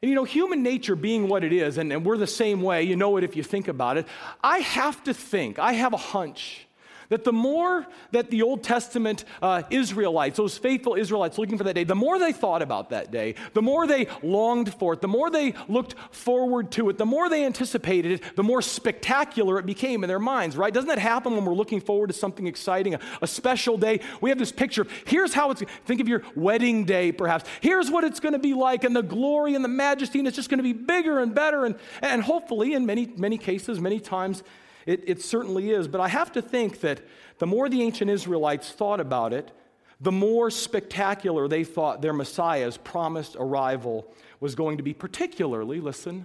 And 0.00 0.08
you 0.08 0.14
know, 0.14 0.24
human 0.24 0.62
nature 0.62 0.94
being 0.94 1.26
what 1.26 1.42
it 1.42 1.52
is, 1.52 1.76
and, 1.76 1.92
and, 1.92 2.04
we're 2.04 2.16
the 2.16 2.26
same 2.26 2.62
way, 2.62 2.84
you 2.84 2.94
know 2.94 3.16
it 3.16 3.24
if 3.24 3.34
you 3.34 3.42
think 3.42 3.66
about 3.66 3.96
it, 3.96 4.06
I 4.44 4.58
have 4.58 5.02
to 5.04 5.14
think, 5.14 5.58
I 5.58 5.72
have 5.72 5.92
a 5.92 5.96
hunch 5.96 6.67
that 7.08 7.24
the 7.24 7.32
more 7.32 7.86
that 8.12 8.30
the 8.30 8.42
Old 8.42 8.62
Testament 8.62 9.24
uh, 9.40 9.62
Israelites, 9.70 10.36
those 10.36 10.58
faithful 10.58 10.94
Israelites 10.94 11.38
looking 11.38 11.58
for 11.58 11.64
that 11.64 11.74
day, 11.74 11.84
the 11.84 11.94
more 11.94 12.18
they 12.18 12.32
thought 12.32 12.62
about 12.62 12.90
that 12.90 13.10
day, 13.10 13.34
the 13.54 13.62
more 13.62 13.86
they 13.86 14.06
longed 14.22 14.74
for 14.74 14.92
it, 14.92 15.00
the 15.00 15.08
more 15.08 15.30
they 15.30 15.54
looked 15.68 15.94
forward 16.10 16.70
to 16.72 16.88
it, 16.90 16.98
the 16.98 17.06
more 17.06 17.28
they 17.28 17.44
anticipated 17.44 18.12
it, 18.12 18.36
the 18.36 18.42
more 18.42 18.60
spectacular 18.60 19.58
it 19.58 19.66
became 19.66 20.04
in 20.04 20.08
their 20.08 20.18
minds, 20.18 20.56
right? 20.56 20.72
Doesn't 20.72 20.88
that 20.88 20.98
happen 20.98 21.34
when 21.34 21.44
we're 21.44 21.54
looking 21.54 21.80
forward 21.80 22.08
to 22.08 22.12
something 22.12 22.46
exciting, 22.46 22.94
a, 22.94 23.00
a 23.22 23.26
special 23.26 23.78
day? 23.78 24.00
We 24.20 24.30
have 24.30 24.38
this 24.38 24.52
picture. 24.52 24.86
Here's 25.06 25.32
how 25.32 25.50
it's, 25.50 25.62
think 25.86 26.00
of 26.00 26.08
your 26.08 26.22
wedding 26.34 26.84
day, 26.84 27.12
perhaps. 27.12 27.44
Here's 27.60 27.90
what 27.90 28.04
it's 28.04 28.20
going 28.20 28.34
to 28.34 28.38
be 28.38 28.54
like, 28.54 28.84
and 28.84 28.94
the 28.94 29.02
glory 29.02 29.54
and 29.54 29.64
the 29.64 29.68
majesty, 29.68 30.18
and 30.18 30.28
it's 30.28 30.36
just 30.36 30.50
going 30.50 30.58
to 30.58 30.62
be 30.62 30.72
bigger 30.72 31.20
and 31.20 31.34
better, 31.34 31.64
and, 31.64 31.76
and 32.02 32.22
hopefully, 32.22 32.74
in 32.74 32.84
many, 32.86 33.06
many 33.16 33.38
cases, 33.38 33.80
many 33.80 34.00
times, 34.00 34.42
it, 34.88 35.04
it 35.06 35.22
certainly 35.22 35.70
is. 35.70 35.86
But 35.86 36.00
I 36.00 36.08
have 36.08 36.32
to 36.32 36.40
think 36.40 36.80
that 36.80 37.02
the 37.38 37.46
more 37.46 37.68
the 37.68 37.82
ancient 37.82 38.10
Israelites 38.10 38.70
thought 38.70 39.00
about 39.00 39.34
it, 39.34 39.52
the 40.00 40.10
more 40.10 40.50
spectacular 40.50 41.46
they 41.46 41.62
thought 41.62 42.00
their 42.00 42.14
Messiah's 42.14 42.78
promised 42.78 43.36
arrival 43.38 44.10
was 44.40 44.54
going 44.54 44.78
to 44.78 44.82
be, 44.82 44.94
particularly, 44.94 45.80
listen, 45.80 46.24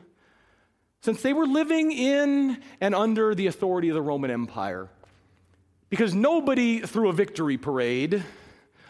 since 1.02 1.22
they 1.22 1.34
were 1.34 1.46
living 1.46 1.92
in 1.92 2.62
and 2.80 2.96
under 2.96 3.36
the 3.36 3.48
authority 3.48 3.90
of 3.90 3.96
the 3.96 4.02
Roman 4.02 4.32
Empire. 4.32 4.88
Because 5.90 6.16
nobody 6.16 6.80
threw 6.80 7.10
a 7.10 7.14
victory 7.14 7.58
parade 7.58 8.24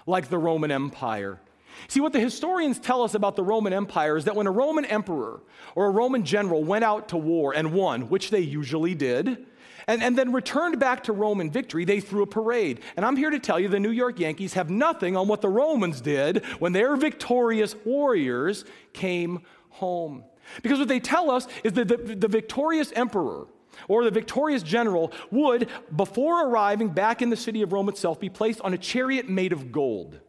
like 0.06 0.30
the 0.30 0.38
Roman 0.38 0.70
Empire. 0.70 1.40
See, 1.88 2.00
what 2.00 2.14
the 2.14 2.20
historians 2.20 2.80
tell 2.80 3.02
us 3.02 3.16
about 3.16 3.36
the 3.36 3.44
Roman 3.44 3.74
Empire 3.74 4.18
is 4.18 4.26
that 4.26 4.36
when 4.36 4.46
a 4.46 4.52
Roman 4.52 4.86
emperor 4.86 5.42
or 5.74 5.88
a 5.88 5.90
Roman 5.90 6.24
general 6.24 6.64
went 6.64 6.84
out 6.84 7.10
to 7.10 7.18
war 7.18 7.56
and 7.56 7.74
won, 7.74 8.10
which 8.10 8.30
they 8.30 8.42
usually 8.42 8.94
did, 8.94 9.48
and, 9.88 10.04
and 10.04 10.18
then 10.18 10.32
returned 10.32 10.80
back 10.80 11.04
to 11.04 11.14
Rome 11.14 11.42
in 11.42 11.52
victory, 11.52 11.86
they 11.86 12.00
threw 12.00 12.24
a 12.24 12.28
parade. 12.28 12.82
And 12.96 13.06
I'm 13.06 13.16
here 13.16 13.30
to 13.30 13.40
tell 13.40 13.60
you 13.60 13.68
the 13.68 13.80
New 13.80 13.92
York 13.92 14.20
Yankees 14.20 14.54
have 14.54 14.70
nothing 14.70 15.16
on 15.16 15.28
what 15.28 15.42
the 15.42 15.50
Romans 15.50 16.02
did 16.02 16.46
when 16.60 16.74
their 16.74 16.96
victorious 16.96 17.76
warriors 17.86 18.66
came 18.94 19.42
home. 19.70 20.24
Because 20.62 20.80
what 20.80 20.88
they 20.88 21.00
tell 21.00 21.32
us 21.32 21.48
is 21.64 21.74
that 21.74 21.88
the, 21.88 21.98
the 21.98 22.28
victorious 22.28 22.92
emperor 22.94 23.48
or 23.88 24.04
the 24.04 24.12
victorious 24.12 24.64
general 24.64 25.12
would, 25.32 25.70
before 25.96 26.48
arriving 26.48 26.90
back 26.90 27.22
in 27.22 27.30
the 27.30 27.38
city 27.38 27.62
of 27.62 27.74
Rome 27.74 27.90
itself, 27.90 28.20
be 28.20 28.30
placed 28.30 28.62
on 28.62 28.74
a 28.74 28.78
chariot 28.78 29.30
made 29.30 29.54
of 29.54 29.72
gold. 29.72 30.20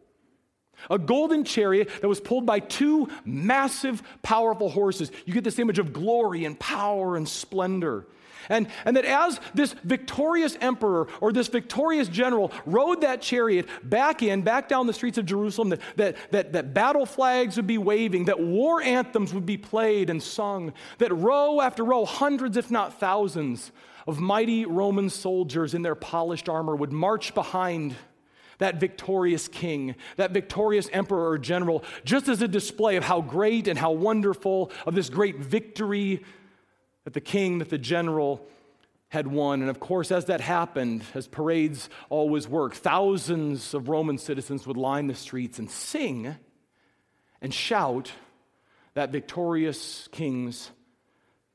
A 0.89 0.99
golden 0.99 1.43
chariot 1.43 1.89
that 2.01 2.07
was 2.07 2.19
pulled 2.19 2.45
by 2.45 2.59
two 2.59 3.07
massive, 3.23 4.03
powerful 4.21 4.69
horses. 4.69 5.11
You 5.25 5.33
get 5.33 5.43
this 5.43 5.59
image 5.59 5.79
of 5.79 5.93
glory 5.93 6.45
and 6.45 6.59
power 6.59 7.15
and 7.15 7.27
splendor. 7.27 8.07
And, 8.49 8.67
and 8.85 8.95
that 8.95 9.05
as 9.05 9.39
this 9.53 9.73
victorious 9.83 10.57
emperor 10.61 11.07
or 11.21 11.31
this 11.31 11.47
victorious 11.47 12.07
general 12.07 12.51
rode 12.65 13.01
that 13.01 13.21
chariot 13.21 13.67
back 13.83 14.23
in, 14.23 14.41
back 14.41 14.69
down 14.69 14.87
the 14.87 14.93
streets 14.93 15.17
of 15.17 15.25
Jerusalem, 15.25 15.69
that, 15.69 15.81
that, 15.95 16.15
that, 16.31 16.53
that 16.53 16.73
battle 16.73 17.05
flags 17.05 17.57
would 17.57 17.67
be 17.67 17.77
waving, 17.77 18.25
that 18.25 18.39
war 18.39 18.81
anthems 18.81 19.33
would 19.33 19.45
be 19.45 19.57
played 19.57 20.09
and 20.09 20.21
sung, 20.21 20.73
that 20.97 21.13
row 21.13 21.61
after 21.61 21.83
row, 21.83 22.05
hundreds, 22.05 22.57
if 22.57 22.71
not 22.71 22.99
thousands, 22.99 23.71
of 24.07 24.19
mighty 24.19 24.65
Roman 24.65 25.09
soldiers 25.09 25.73
in 25.73 25.81
their 25.81 25.95
polished 25.95 26.47
armor 26.47 26.75
would 26.75 26.91
march 26.91 27.33
behind 27.33 27.95
that 28.57 28.79
victorious 28.79 29.47
king, 29.47 29.95
that 30.15 30.31
victorious 30.31 30.87
emperor 30.93 31.29
or 31.29 31.37
general, 31.37 31.83
just 32.05 32.27
as 32.27 32.41
a 32.41 32.47
display 32.47 32.95
of 32.95 33.03
how 33.03 33.21
great 33.21 33.67
and 33.67 33.77
how 33.77 33.91
wonderful 33.91 34.71
of 34.85 34.95
this 34.95 35.09
great 35.09 35.37
victory 35.37 36.23
that 37.05 37.13
the 37.13 37.21
king, 37.21 37.59
that 37.59 37.69
the 37.69 37.77
general 37.77 38.45
had 39.09 39.27
won. 39.27 39.61
And 39.61 39.69
of 39.69 39.79
course, 39.79 40.11
as 40.11 40.25
that 40.25 40.41
happened, 40.41 41.03
as 41.13 41.27
parades 41.27 41.89
always 42.09 42.47
work, 42.47 42.73
thousands 42.73 43.73
of 43.73 43.87
Roman 43.87 44.17
citizens 44.17 44.67
would 44.67 44.77
line 44.77 45.07
the 45.07 45.15
streets 45.15 45.57
and 45.57 45.71
sing 45.71 46.35
and 47.41 47.53
shout 47.53 48.11
that 48.95 49.11
victorious 49.11 50.09
king's 50.11 50.71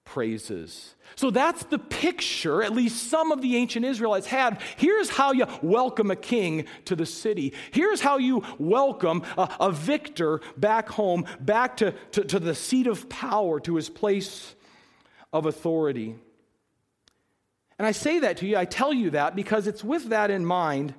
praises. 0.04 0.94
So 1.14 1.30
that's 1.30 1.64
the 1.64 1.78
picture, 1.78 2.62
at 2.62 2.72
least 2.72 3.10
some 3.10 3.30
of 3.30 3.42
the 3.42 3.56
ancient 3.56 3.84
Israelites 3.84 4.26
had. 4.26 4.60
Here's 4.76 5.08
how 5.08 5.32
you 5.32 5.46
welcome 5.62 6.10
a 6.10 6.16
king 6.16 6.64
to 6.86 6.96
the 6.96 7.06
city. 7.06 7.54
Here's 7.70 8.00
how 8.00 8.18
you 8.18 8.42
welcome 8.58 9.22
a, 9.36 9.48
a 9.60 9.72
victor 9.72 10.40
back 10.56 10.88
home, 10.88 11.26
back 11.40 11.76
to, 11.78 11.92
to, 12.12 12.24
to 12.24 12.40
the 12.40 12.54
seat 12.54 12.86
of 12.86 13.08
power, 13.08 13.60
to 13.60 13.76
his 13.76 13.88
place 13.88 14.54
of 15.32 15.46
authority. 15.46 16.16
And 17.78 17.86
I 17.86 17.92
say 17.92 18.18
that 18.20 18.38
to 18.38 18.46
you, 18.46 18.56
I 18.56 18.64
tell 18.66 18.92
you 18.92 19.10
that 19.10 19.34
because 19.34 19.66
it's 19.66 19.82
with 19.82 20.10
that 20.10 20.30
in 20.30 20.44
mind 20.44 20.94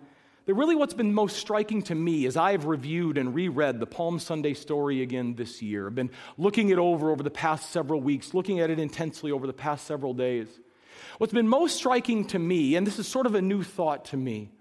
that 0.46 0.56
really 0.56 0.76
what's 0.76 0.96
been 0.96 1.14
most 1.14 1.38
striking 1.38 1.84
to 1.84 1.96
me 1.96 2.26
as 2.26 2.36
I've 2.36 2.66
reviewed 2.66 3.18
and 3.18 3.36
reread 3.36 3.80
the 3.80 3.86
Palm 3.86 4.20
Sunday 4.20 4.54
story 4.54 5.02
again 5.02 5.36
this 5.36 5.62
year. 5.62 5.88
I've 5.88 5.96
been 5.96 6.10
looking 6.38 6.70
it 6.70 6.80
over 6.80 7.12
over 7.12 7.22
the 7.22 7.30
past 7.30 7.70
several 7.70 8.02
weeks, 8.02 8.34
looking 8.34 8.60
at 8.60 8.70
it 8.70 8.80
intensely 8.80 9.32
over 9.32 9.46
the 9.46 9.54
past 9.54 9.86
several 9.86 10.14
days. 10.14 10.48
What's 11.20 11.34
been 11.34 11.48
most 11.48 11.76
striking 11.76 12.26
to 12.28 12.40
me, 12.40 12.76
and 12.76 12.88
this 12.88 12.98
is 12.98 13.08
sort 13.08 13.28
of 13.28 13.36
a 13.36 13.42
new 13.42 13.62
thought 13.64 14.06
to 14.06 14.18
me, 14.18 14.52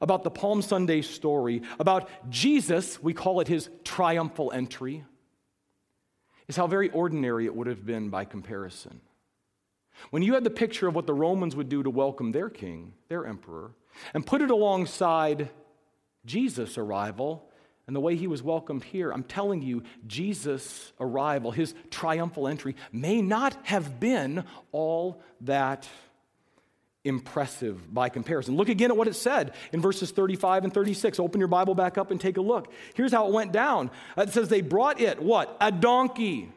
about 0.00 0.24
the 0.24 0.30
Palm 0.30 0.62
Sunday 0.62 1.02
story, 1.02 1.60
about 1.78 2.08
Jesus, 2.30 3.02
we 3.02 3.12
call 3.12 3.40
it 3.40 3.48
his 3.48 3.68
triumphal 3.84 4.50
entry, 4.50 5.04
is 6.50 6.56
how 6.56 6.66
very 6.66 6.90
ordinary 6.90 7.46
it 7.46 7.54
would 7.54 7.68
have 7.68 7.86
been 7.86 8.08
by 8.08 8.24
comparison. 8.24 9.00
When 10.10 10.24
you 10.24 10.34
had 10.34 10.42
the 10.42 10.50
picture 10.50 10.88
of 10.88 10.96
what 10.96 11.06
the 11.06 11.14
Romans 11.14 11.54
would 11.54 11.68
do 11.68 11.84
to 11.84 11.90
welcome 11.90 12.32
their 12.32 12.50
king, 12.50 12.94
their 13.08 13.24
emperor, 13.24 13.70
and 14.14 14.26
put 14.26 14.42
it 14.42 14.50
alongside 14.50 15.48
Jesus' 16.26 16.76
arrival, 16.76 17.48
and 17.86 17.94
the 17.94 18.00
way 18.00 18.16
he 18.16 18.26
was 18.26 18.42
welcomed 18.42 18.82
here, 18.82 19.12
I'm 19.12 19.22
telling 19.22 19.62
you, 19.62 19.84
Jesus' 20.08 20.92
arrival, 20.98 21.52
his 21.52 21.72
triumphal 21.88 22.48
entry, 22.48 22.74
may 22.90 23.22
not 23.22 23.56
have 23.62 24.00
been 24.00 24.42
all 24.72 25.22
that 25.42 25.88
impressive 27.04 27.92
by 27.92 28.08
comparison. 28.08 28.56
Look 28.56 28.68
again 28.68 28.90
at 28.90 28.96
what 28.96 29.08
it 29.08 29.14
said 29.14 29.54
in 29.72 29.80
verses 29.80 30.10
35 30.10 30.64
and 30.64 30.74
36. 30.74 31.18
Open 31.18 31.40
your 31.40 31.48
Bible 31.48 31.74
back 31.74 31.96
up 31.96 32.10
and 32.10 32.20
take 32.20 32.36
a 32.36 32.42
look. 32.42 32.72
Here's 32.94 33.12
how 33.12 33.26
it 33.26 33.32
went 33.32 33.52
down. 33.52 33.90
Uh, 34.16 34.22
it 34.22 34.30
says 34.30 34.48
they 34.48 34.60
brought 34.60 35.00
it, 35.00 35.20
what? 35.22 35.56
A 35.60 35.72
donkey. 35.72 36.50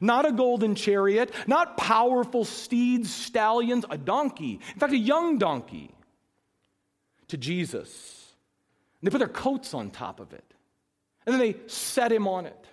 Not 0.00 0.26
a 0.26 0.32
golden 0.32 0.74
chariot, 0.74 1.32
not 1.46 1.76
powerful 1.76 2.44
steeds, 2.44 3.12
stallions, 3.12 3.84
a 3.88 3.96
donkey. 3.96 4.60
In 4.74 4.80
fact, 4.80 4.92
a 4.92 4.98
young 4.98 5.38
donkey 5.38 5.94
to 7.28 7.36
Jesus. 7.36 8.32
And 9.00 9.06
they 9.06 9.12
put 9.12 9.18
their 9.18 9.28
coats 9.28 9.74
on 9.74 9.90
top 9.90 10.20
of 10.20 10.32
it. 10.32 10.44
And 11.24 11.34
then 11.34 11.40
they 11.40 11.56
set 11.68 12.10
him 12.10 12.26
on 12.26 12.46
it. 12.46 12.66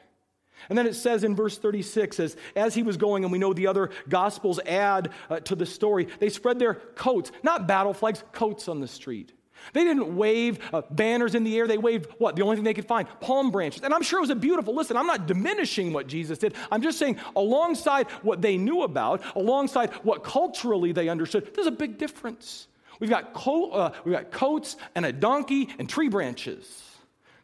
And 0.69 0.77
then 0.77 0.87
it 0.87 0.95
says 0.95 1.23
in 1.23 1.35
verse 1.35 1.57
36, 1.57 2.19
as, 2.19 2.37
as 2.55 2.75
he 2.75 2.83
was 2.83 2.97
going, 2.97 3.23
and 3.23 3.31
we 3.31 3.39
know 3.39 3.53
the 3.53 3.67
other 3.67 3.89
gospels 4.09 4.59
add 4.65 5.11
uh, 5.29 5.39
to 5.41 5.55
the 5.55 5.65
story, 5.65 6.07
they 6.19 6.29
spread 6.29 6.59
their 6.59 6.75
coats, 6.75 7.31
not 7.43 7.67
battle 7.67 7.93
flags, 7.93 8.23
coats 8.31 8.67
on 8.67 8.79
the 8.79 8.87
street. 8.87 9.33
They 9.71 9.83
didn't 9.83 10.15
wave 10.15 10.59
uh, 10.73 10.81
banners 10.91 11.35
in 11.35 11.43
the 11.43 11.57
air. 11.57 11.67
They 11.67 11.77
waved 11.77 12.07
what? 12.17 12.35
The 12.35 12.41
only 12.41 12.57
thing 12.57 12.65
they 12.65 12.73
could 12.73 12.87
find 12.87 13.07
palm 13.21 13.51
branches. 13.51 13.83
And 13.83 13.93
I'm 13.93 14.01
sure 14.01 14.19
it 14.19 14.21
was 14.21 14.29
a 14.29 14.35
beautiful, 14.35 14.75
listen, 14.75 14.97
I'm 14.97 15.07
not 15.07 15.25
diminishing 15.25 15.93
what 15.93 16.07
Jesus 16.07 16.37
did. 16.37 16.55
I'm 16.71 16.81
just 16.81 16.99
saying, 16.99 17.17
alongside 17.35 18.09
what 18.23 18.41
they 18.41 18.57
knew 18.57 18.83
about, 18.83 19.21
alongside 19.35 19.91
what 20.03 20.23
culturally 20.23 20.91
they 20.91 21.07
understood, 21.07 21.53
there's 21.55 21.67
a 21.67 21.71
big 21.71 21.97
difference. 21.97 22.67
We've 22.99 23.09
got, 23.09 23.33
co- 23.33 23.71
uh, 23.71 23.93
we've 24.03 24.13
got 24.13 24.31
coats 24.31 24.75
and 24.95 25.05
a 25.05 25.11
donkey 25.11 25.69
and 25.79 25.89
tree 25.89 26.09
branches 26.09 26.83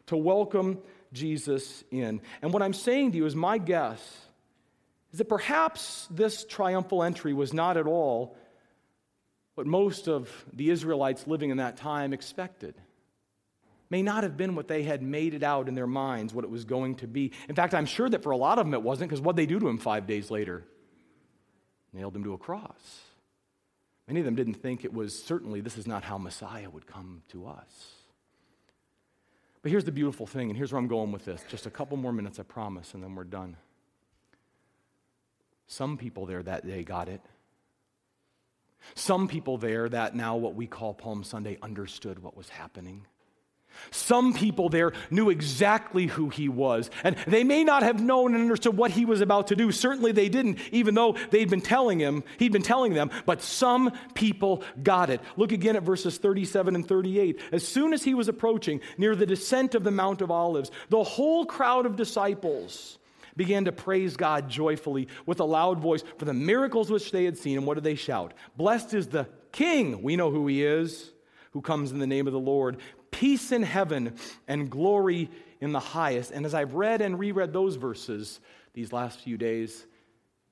to 0.06 0.16
welcome 0.16 0.78
Jesus 1.12 1.84
in. 1.90 2.20
And 2.42 2.52
what 2.52 2.62
I'm 2.62 2.72
saying 2.72 3.12
to 3.12 3.18
you 3.18 3.26
is 3.26 3.34
my 3.34 3.58
guess 3.58 4.00
is 5.12 5.18
that 5.18 5.28
perhaps 5.28 6.06
this 6.10 6.44
triumphal 6.44 7.02
entry 7.02 7.32
was 7.32 7.52
not 7.52 7.76
at 7.76 7.86
all 7.86 8.36
what 9.54 9.66
most 9.66 10.08
of 10.08 10.30
the 10.52 10.70
Israelites 10.70 11.26
living 11.26 11.50
in 11.50 11.56
that 11.58 11.76
time 11.76 12.12
expected. 12.12 12.74
May 13.90 14.02
not 14.02 14.22
have 14.22 14.36
been 14.36 14.54
what 14.54 14.68
they 14.68 14.84
had 14.84 15.02
made 15.02 15.34
it 15.34 15.42
out 15.42 15.68
in 15.68 15.74
their 15.74 15.86
minds, 15.86 16.32
what 16.32 16.44
it 16.44 16.50
was 16.50 16.64
going 16.64 16.94
to 16.96 17.08
be. 17.08 17.32
In 17.48 17.56
fact, 17.56 17.74
I'm 17.74 17.86
sure 17.86 18.08
that 18.08 18.22
for 18.22 18.30
a 18.30 18.36
lot 18.36 18.58
of 18.58 18.66
them 18.66 18.74
it 18.74 18.82
wasn't, 18.82 19.10
because 19.10 19.20
what 19.20 19.34
they 19.34 19.46
do 19.46 19.58
to 19.58 19.68
him 19.68 19.78
five 19.78 20.06
days 20.06 20.30
later? 20.30 20.64
Nailed 21.92 22.14
him 22.14 22.22
to 22.22 22.34
a 22.34 22.38
cross. 22.38 23.00
Many 24.06 24.20
of 24.20 24.26
them 24.26 24.36
didn't 24.36 24.54
think 24.54 24.84
it 24.84 24.94
was 24.94 25.20
certainly 25.20 25.60
this 25.60 25.76
is 25.76 25.88
not 25.88 26.04
how 26.04 26.18
Messiah 26.18 26.70
would 26.70 26.86
come 26.86 27.22
to 27.28 27.46
us. 27.46 27.99
But 29.62 29.70
here's 29.70 29.84
the 29.84 29.92
beautiful 29.92 30.26
thing, 30.26 30.48
and 30.48 30.56
here's 30.56 30.72
where 30.72 30.78
I'm 30.78 30.88
going 30.88 31.12
with 31.12 31.24
this. 31.24 31.44
Just 31.48 31.66
a 31.66 31.70
couple 31.70 31.96
more 31.96 32.12
minutes, 32.12 32.38
I 32.38 32.44
promise, 32.44 32.94
and 32.94 33.02
then 33.02 33.14
we're 33.14 33.24
done. 33.24 33.56
Some 35.66 35.96
people 35.98 36.26
there 36.26 36.42
that 36.42 36.66
day 36.66 36.82
got 36.82 37.08
it. 37.08 37.20
Some 38.94 39.28
people 39.28 39.58
there 39.58 39.88
that 39.88 40.16
now 40.16 40.36
what 40.36 40.54
we 40.54 40.66
call 40.66 40.94
Palm 40.94 41.22
Sunday 41.22 41.58
understood 41.62 42.22
what 42.22 42.36
was 42.36 42.48
happening. 42.48 43.06
Some 43.90 44.32
people 44.34 44.68
there 44.68 44.92
knew 45.10 45.30
exactly 45.30 46.06
who 46.06 46.28
he 46.28 46.48
was, 46.48 46.90
and 47.02 47.16
they 47.26 47.44
may 47.44 47.64
not 47.64 47.82
have 47.82 48.00
known 48.02 48.34
and 48.34 48.42
understood 48.42 48.76
what 48.76 48.90
he 48.90 49.04
was 49.04 49.20
about 49.20 49.48
to 49.48 49.56
do. 49.56 49.72
Certainly 49.72 50.12
they 50.12 50.28
didn't, 50.28 50.58
even 50.72 50.94
though 50.94 51.16
they'd 51.30 51.50
been 51.50 51.60
telling 51.60 51.98
him, 51.98 52.22
he'd 52.38 52.52
been 52.52 52.62
telling 52.62 52.94
them, 52.94 53.10
but 53.26 53.42
some 53.42 53.92
people 54.14 54.62
got 54.82 55.10
it. 55.10 55.20
Look 55.36 55.52
again 55.52 55.76
at 55.76 55.82
verses 55.82 56.18
37 56.18 56.74
and 56.74 56.86
38. 56.86 57.40
As 57.52 57.66
soon 57.66 57.92
as 57.92 58.04
he 58.04 58.14
was 58.14 58.28
approaching 58.28 58.80
near 58.98 59.16
the 59.16 59.26
descent 59.26 59.74
of 59.74 59.84
the 59.84 59.90
Mount 59.90 60.22
of 60.22 60.30
Olives, 60.30 60.70
the 60.88 61.02
whole 61.02 61.46
crowd 61.46 61.86
of 61.86 61.96
disciples 61.96 62.98
began 63.36 63.64
to 63.64 63.72
praise 63.72 64.16
God 64.16 64.48
joyfully 64.48 65.08
with 65.26 65.40
a 65.40 65.44
loud 65.44 65.78
voice 65.78 66.02
for 66.18 66.24
the 66.24 66.34
miracles 66.34 66.90
which 66.90 67.10
they 67.10 67.24
had 67.24 67.38
seen. 67.38 67.56
And 67.56 67.66
what 67.66 67.74
did 67.74 67.84
they 67.84 67.94
shout? 67.94 68.34
Blessed 68.56 68.94
is 68.94 69.08
the 69.08 69.28
King, 69.52 70.02
we 70.02 70.14
know 70.14 70.30
who 70.30 70.46
he 70.46 70.64
is, 70.64 71.10
who 71.52 71.60
comes 71.60 71.90
in 71.90 71.98
the 71.98 72.06
name 72.06 72.26
of 72.26 72.32
the 72.32 72.38
Lord 72.38 72.76
peace 73.10 73.52
in 73.52 73.62
heaven 73.62 74.14
and 74.48 74.70
glory 74.70 75.30
in 75.60 75.72
the 75.72 75.80
highest. 75.80 76.30
And 76.30 76.46
as 76.46 76.54
I've 76.54 76.74
read 76.74 77.00
and 77.00 77.18
reread 77.18 77.52
those 77.52 77.76
verses 77.76 78.40
these 78.72 78.92
last 78.92 79.20
few 79.20 79.36
days, 79.36 79.86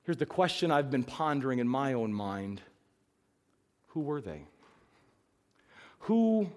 here's 0.03 0.17
the 0.17 0.25
question 0.25 0.71
I've 0.71 0.91
been 0.91 1.03
pondering 1.03 1.59
in 1.59 1.67
my 1.67 1.93
own 1.93 2.13
mind 2.13 2.61
Who 3.87 4.01
were 4.01 4.21
they? 4.21 4.43
Who 6.03 6.49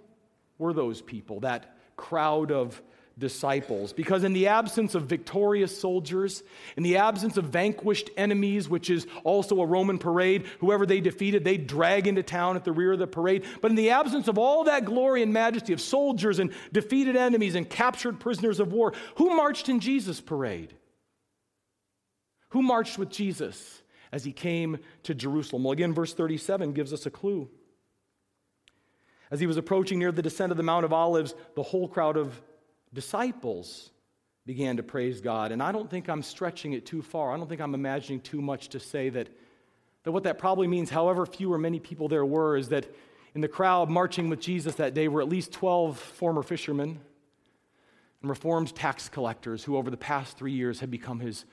were 0.59 0.73
those 0.73 1.03
people, 1.03 1.41
that 1.41 1.77
crowd 1.97 2.51
of 2.51 2.81
disciples. 3.19 3.93
Because 3.93 4.25
in 4.25 4.33
the 4.33 4.49
absence 4.49 4.95
of 4.95 5.05
victorious 5.05 5.79
soldiers, 5.79 6.43
in 6.77 6.83
the 6.83 6.97
absence 6.97 7.37
of 7.37 7.45
vanquished 7.45 8.11
enemies, 8.17 8.69
which 8.69 8.91
is 8.91 9.07
also 9.25 9.61
a 9.61 9.67
Roman 9.67 9.99
parade, 9.99 10.47
whoever 10.61 10.87
they 10.87 11.01
defeated, 11.01 11.45
they 11.45 11.57
drag 11.57 12.07
into 12.07 12.23
town 12.23 12.57
at 12.57 12.65
the 12.65 12.73
rear 12.73 12.93
of 12.93 12.99
the 12.99 13.07
parade. 13.07 13.45
But 13.61 13.71
in 13.71 13.77
the 13.77 13.91
absence 13.91 14.29
of 14.29 14.39
all 14.39 14.65
that 14.65 14.85
glory 14.85 15.23
and 15.23 15.33
majesty 15.33 15.73
of 15.73 15.81
soldiers 15.81 16.39
and 16.39 16.53
defeated 16.73 17.17
enemies 17.17 17.55
and 17.55 17.69
captured 17.69 18.21
prisoners 18.21 18.61
of 18.61 18.73
war, 18.73 18.93
who 19.17 19.35
marched 19.37 19.69
in 19.69 19.81
Jesus' 19.81 20.21
parade? 20.21 20.75
Who 22.51 22.63
marched 22.63 22.99
with 22.99 23.11
Jesus 23.11 23.83
as 24.11 24.25
he 24.25 24.33
came 24.33 24.79
to 25.05 25.15
Jerusalem? 25.15 25.65
Well, 25.65 25.73
again, 25.73 25.95
verse 25.95 26.13
37 26.13 26.73
gives 26.73 26.93
us 26.93 27.07
a 27.07 27.11
clue. 27.11 27.49
As 29.31 29.41
he 29.41 29.47
was 29.47 29.57
approaching 29.57 29.99
near 29.99 30.13
the 30.13 30.21
descent 30.21 30.51
of 30.51 30.59
the 30.59 30.63
Mount 30.63 30.85
of 30.85 30.93
Olives, 30.93 31.35
the 31.57 31.63
whole 31.63 31.89
crowd 31.89 32.19
of 32.19 32.39
disciples 32.93 33.91
began 34.45 34.77
to 34.77 34.83
praise 34.83 35.21
God. 35.21 35.53
And 35.53 35.63
I 35.63 35.73
don't 35.73 35.89
think 35.89 36.09
I'm 36.09 36.23
stretching 36.23 36.73
it 36.73 36.85
too 36.85 37.03
far. 37.03 37.33
I 37.33 37.37
don't 37.37 37.49
think 37.49 37.61
I'm 37.61 37.75
imagining 37.75 38.21
too 38.21 38.43
much 38.43 38.71
to 38.71 38.81
say 38.81 39.09
that, 39.11 39.29
that 40.03 40.13
what 40.13 40.25
that 40.25 40.39
probably 40.39 40.67
means, 40.67 40.91
however 40.91 41.25
few 41.27 41.53
or 41.53 41.59
many 41.59 41.79
people 41.79 42.09
there 42.09 42.25
were, 42.25 42.57
is 42.57 42.71
that 42.71 42.93
in 43.35 43.41
the 43.41 43.49
crowd 43.49 43.89
marching 43.89 44.29
with 44.29 44.41
Jesus 44.41 44.75
that 44.77 44.95
day 44.95 45.09
were 45.09 45.23
at 45.23 45.29
least 45.29 45.53
12 45.53 45.99
former 45.99 46.43
fishermen 46.43 47.01
and 48.21 48.31
reformed 48.31 48.75
tax 48.75 49.09
collectors 49.09 49.65
who, 49.65 49.77
over 49.77 49.91
the 49.91 49.97
past 49.97 50.37
three 50.37 50.53
years, 50.53 50.81
had 50.81 50.91
become 50.91 51.21
his 51.21 51.45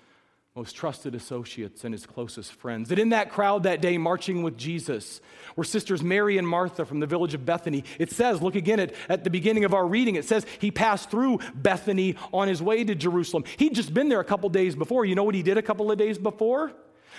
most 0.56 0.76
trusted 0.76 1.14
associates 1.14 1.84
and 1.84 1.94
his 1.94 2.06
closest 2.06 2.52
friends. 2.54 2.90
That 2.90 3.00
in 3.00 3.10
that 3.10 3.32
crowd 3.32 3.64
that 3.64 3.82
day 3.82 3.98
marching 3.98 4.42
with 4.42 4.58
Jesus 4.58 5.22
were 5.56 5.64
sisters 5.64 6.02
Mary 6.02 6.38
and 6.38 6.48
Martha 6.48 6.86
from 6.86 7.00
the 7.00 7.06
village 7.06 7.36
of 7.36 7.46
Bethany. 7.46 7.84
It 8.00 8.12
says, 8.12 8.42
look 8.42 8.56
again 8.56 8.80
at, 8.80 8.94
at 9.08 9.24
the 9.24 9.30
beginning 9.30 9.64
of 9.64 9.74
our 9.74 9.86
reading, 9.86 10.16
it 10.16 10.26
says 10.26 10.46
he 10.60 10.72
passed 10.72 11.12
through 11.12 11.40
Bethany 11.54 12.16
on 12.34 12.48
his 12.48 12.64
way 12.64 12.84
to 12.84 12.96
Jerusalem. 12.96 13.44
He'd 13.58 13.76
just 13.76 13.94
been 13.94 14.10
there 14.10 14.20
a 14.20 14.26
couple 14.26 14.50
days 14.50 14.76
before. 14.76 15.06
You 15.06 15.16
know 15.16 15.24
what 15.24 15.36
he 15.36 15.44
did 15.44 15.58
a 15.58 15.62
couple 15.62 15.92
of 15.92 15.98
days 15.98 16.18
before? 16.18 16.74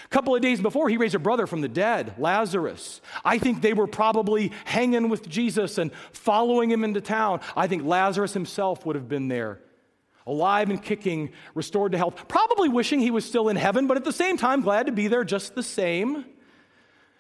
A 0.05 0.09
couple 0.09 0.35
of 0.35 0.43
days 0.43 0.61
before, 0.61 0.88
he 0.88 0.97
raised 0.97 1.14
a 1.14 1.19
brother 1.19 1.47
from 1.47 1.61
the 1.61 1.69
dead, 1.69 2.14
Lazarus. 2.19 3.01
I 3.25 3.38
think 3.38 3.61
they 3.62 3.75
were 3.75 3.87
probably 3.87 4.51
hanging 4.64 5.09
with 5.09 5.29
Jesus 5.29 5.79
and 5.79 5.93
following 6.12 6.71
him 6.71 6.85
into 6.85 7.01
town. 7.01 7.40
I 7.57 7.69
think 7.69 7.85
Lazarus 7.85 8.33
himself 8.33 8.85
would 8.87 8.97
have 8.97 9.09
been 9.09 9.29
there 9.29 9.61
alive 10.31 10.71
and 10.71 10.83
kicking, 10.83 11.31
restored 11.55 11.93
to 11.93 11.99
health, 11.99 12.29
probably 12.29 12.69
wishing 12.69 13.01
he 13.01 13.11
was 13.11 13.25
still 13.25 13.49
in 13.49 13.57
heaven, 13.57 13.87
but 13.87 13.97
at 13.97 14.05
the 14.05 14.12
same 14.12 14.37
time, 14.37 14.61
glad 14.61 14.87
to 14.87 14.93
be 14.93 15.09
there 15.09 15.25
just 15.25 15.55
the 15.55 15.62
same. 15.62 16.25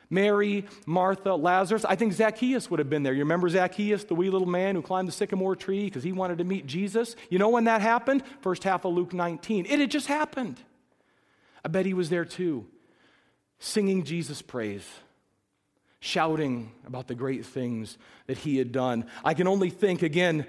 Mary, 0.08 0.64
Martha, 0.86 1.34
Lazarus. 1.34 1.84
I 1.84 1.94
think 1.94 2.12
Zacchaeus 2.12 2.68
would 2.68 2.80
have 2.80 2.90
been 2.90 3.04
there. 3.04 3.12
You 3.12 3.20
remember 3.20 3.48
Zacchaeus, 3.48 4.04
the 4.04 4.14
wee 4.14 4.28
little 4.28 4.48
man 4.48 4.74
who 4.74 4.82
climbed 4.82 5.06
the 5.06 5.12
sycamore 5.12 5.54
tree 5.54 5.84
because 5.84 6.02
he 6.02 6.12
wanted 6.12 6.38
to 6.38 6.44
meet 6.44 6.66
Jesus? 6.66 7.14
You 7.28 7.38
know 7.38 7.48
when 7.48 7.64
that 7.64 7.80
happened? 7.80 8.24
First 8.40 8.64
half 8.64 8.84
of 8.84 8.92
Luke 8.92 9.12
19. 9.12 9.66
It 9.66 9.78
had 9.78 9.90
just 9.90 10.08
happened. 10.08 10.60
I 11.64 11.68
bet 11.68 11.86
he 11.86 11.94
was 11.94 12.10
there 12.10 12.24
too, 12.24 12.66
singing 13.60 14.02
Jesus' 14.02 14.42
praise, 14.42 14.88
shouting 16.00 16.72
about 16.86 17.06
the 17.06 17.14
great 17.14 17.46
things 17.46 17.96
that 18.26 18.38
he 18.38 18.56
had 18.56 18.72
done. 18.72 19.06
I 19.24 19.34
can 19.34 19.46
only 19.46 19.70
think 19.70 20.02
again 20.02 20.46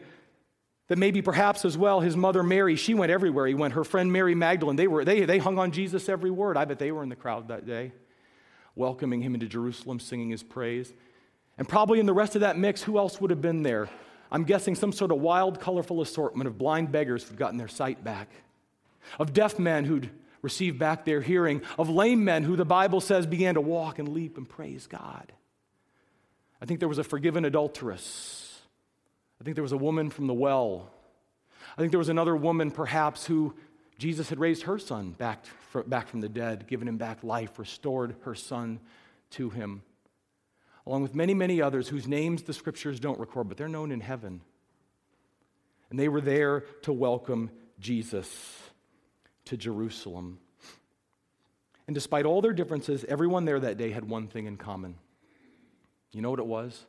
that 0.92 0.98
maybe 0.98 1.22
perhaps 1.22 1.64
as 1.64 1.78
well 1.78 2.02
his 2.02 2.18
mother 2.18 2.44
Mary, 2.44 2.76
she 2.76 2.94
went 2.94 3.14
everywhere 3.14 3.48
he 3.48 3.54
went. 3.54 3.76
Her 3.76 3.86
friend 3.86 4.12
Mary 4.12 4.36
Magdalene, 4.36 4.76
they, 4.76 4.88
were, 4.88 5.06
they, 5.06 5.24
they 5.24 5.38
hung 5.38 5.58
on 5.58 5.72
Jesus 5.72 6.10
every 6.10 6.30
word. 6.30 6.58
I 6.58 6.66
bet 6.66 6.80
they 6.80 6.92
were 6.92 7.02
in 7.02 7.08
the 7.08 7.16
crowd 7.16 7.48
that 7.48 7.66
day, 7.66 7.94
welcoming 8.76 9.22
him 9.22 9.34
into 9.34 9.48
Jerusalem, 9.48 10.02
singing 10.02 10.32
his 10.32 10.44
praise. 10.44 10.94
And 11.58 11.66
probably 11.66 12.02
in 12.02 12.08
the 12.08 12.14
rest 12.14 12.36
of 12.36 12.42
that 12.42 12.58
mix, 12.58 12.84
who 12.84 12.98
else 12.98 13.22
would 13.22 13.30
have 13.30 13.40
been 13.40 13.64
there? 13.64 13.88
I'm 14.34 14.44
guessing 14.44 14.76
some 14.76 14.92
sort 14.92 15.14
of 15.14 15.22
wild, 15.22 15.62
colorful 15.62 16.02
assortment 16.02 16.50
of 16.50 16.58
blind 16.58 16.92
beggars 16.92 17.24
who'd 17.24 17.38
gotten 17.38 17.58
their 17.58 17.70
sight 17.70 18.04
back, 18.04 18.28
of 19.18 19.32
deaf 19.32 19.58
men 19.58 19.86
who'd 19.86 20.10
received 20.42 20.78
back 20.78 21.06
their 21.06 21.22
hearing, 21.22 21.62
of 21.80 21.88
lame 21.88 22.26
men 22.26 22.44
who 22.44 22.58
the 22.58 22.66
Bible 22.66 23.00
says 23.00 23.26
began 23.26 23.54
to 23.54 23.62
walk 23.62 23.98
and 23.98 24.10
leap 24.10 24.36
and 24.36 24.50
praise 24.50 24.88
God. 24.88 25.32
I 26.62 26.66
think 26.66 26.82
there 26.82 26.90
was 26.90 26.98
a 26.98 27.06
forgiven 27.06 27.46
adulteress 27.46 28.51
I 29.42 29.44
think 29.44 29.56
there 29.56 29.64
was 29.64 29.72
a 29.72 29.78
woman 29.78 30.12
from 30.12 30.28
the 30.28 30.36
well. 30.36 30.88
I 31.76 31.82
think 31.82 31.90
there 31.90 31.98
was 31.98 32.10
another 32.10 32.36
woman, 32.36 32.70
perhaps, 32.70 33.26
who 33.26 33.56
Jesus 33.98 34.30
had 34.30 34.38
raised 34.38 34.64
her 34.64 34.78
son 34.78 35.14
back, 35.14 35.46
back 35.88 36.10
from 36.10 36.22
the 36.22 36.30
dead, 36.30 36.68
given 36.68 36.88
him 36.88 36.98
back 36.98 37.24
life, 37.24 37.58
restored 37.58 38.16
her 38.22 38.36
son 38.36 38.80
to 39.32 39.50
him, 39.50 39.82
along 40.86 41.02
with 41.02 41.16
many, 41.16 41.34
many 41.34 41.60
others 41.60 41.88
whose 41.88 42.08
names 42.08 42.44
the 42.44 42.54
scriptures 42.54 43.00
don't 43.00 43.20
record, 43.20 43.50
but 43.50 43.58
they're 43.58 43.68
known 43.68 43.92
in 43.92 44.00
heaven. 44.00 44.42
And 45.90 45.98
they 45.98 46.08
were 46.08 46.22
there 46.22 46.60
to 46.84 46.94
welcome 46.94 47.50
Jesus 47.80 48.60
to 49.46 49.58
Jerusalem. 49.58 50.38
And 51.88 51.96
despite 51.96 52.28
all 52.28 52.44
their 52.44 52.54
differences, 52.54 53.06
everyone 53.06 53.46
there 53.46 53.60
that 53.60 53.80
day 53.80 53.90
had 53.90 54.08
one 54.08 54.28
thing 54.28 54.46
in 54.46 54.58
common. 54.58 54.98
You 56.12 56.22
know 56.22 56.30
what 56.30 56.40
it 56.40 56.46
was? 56.46 56.86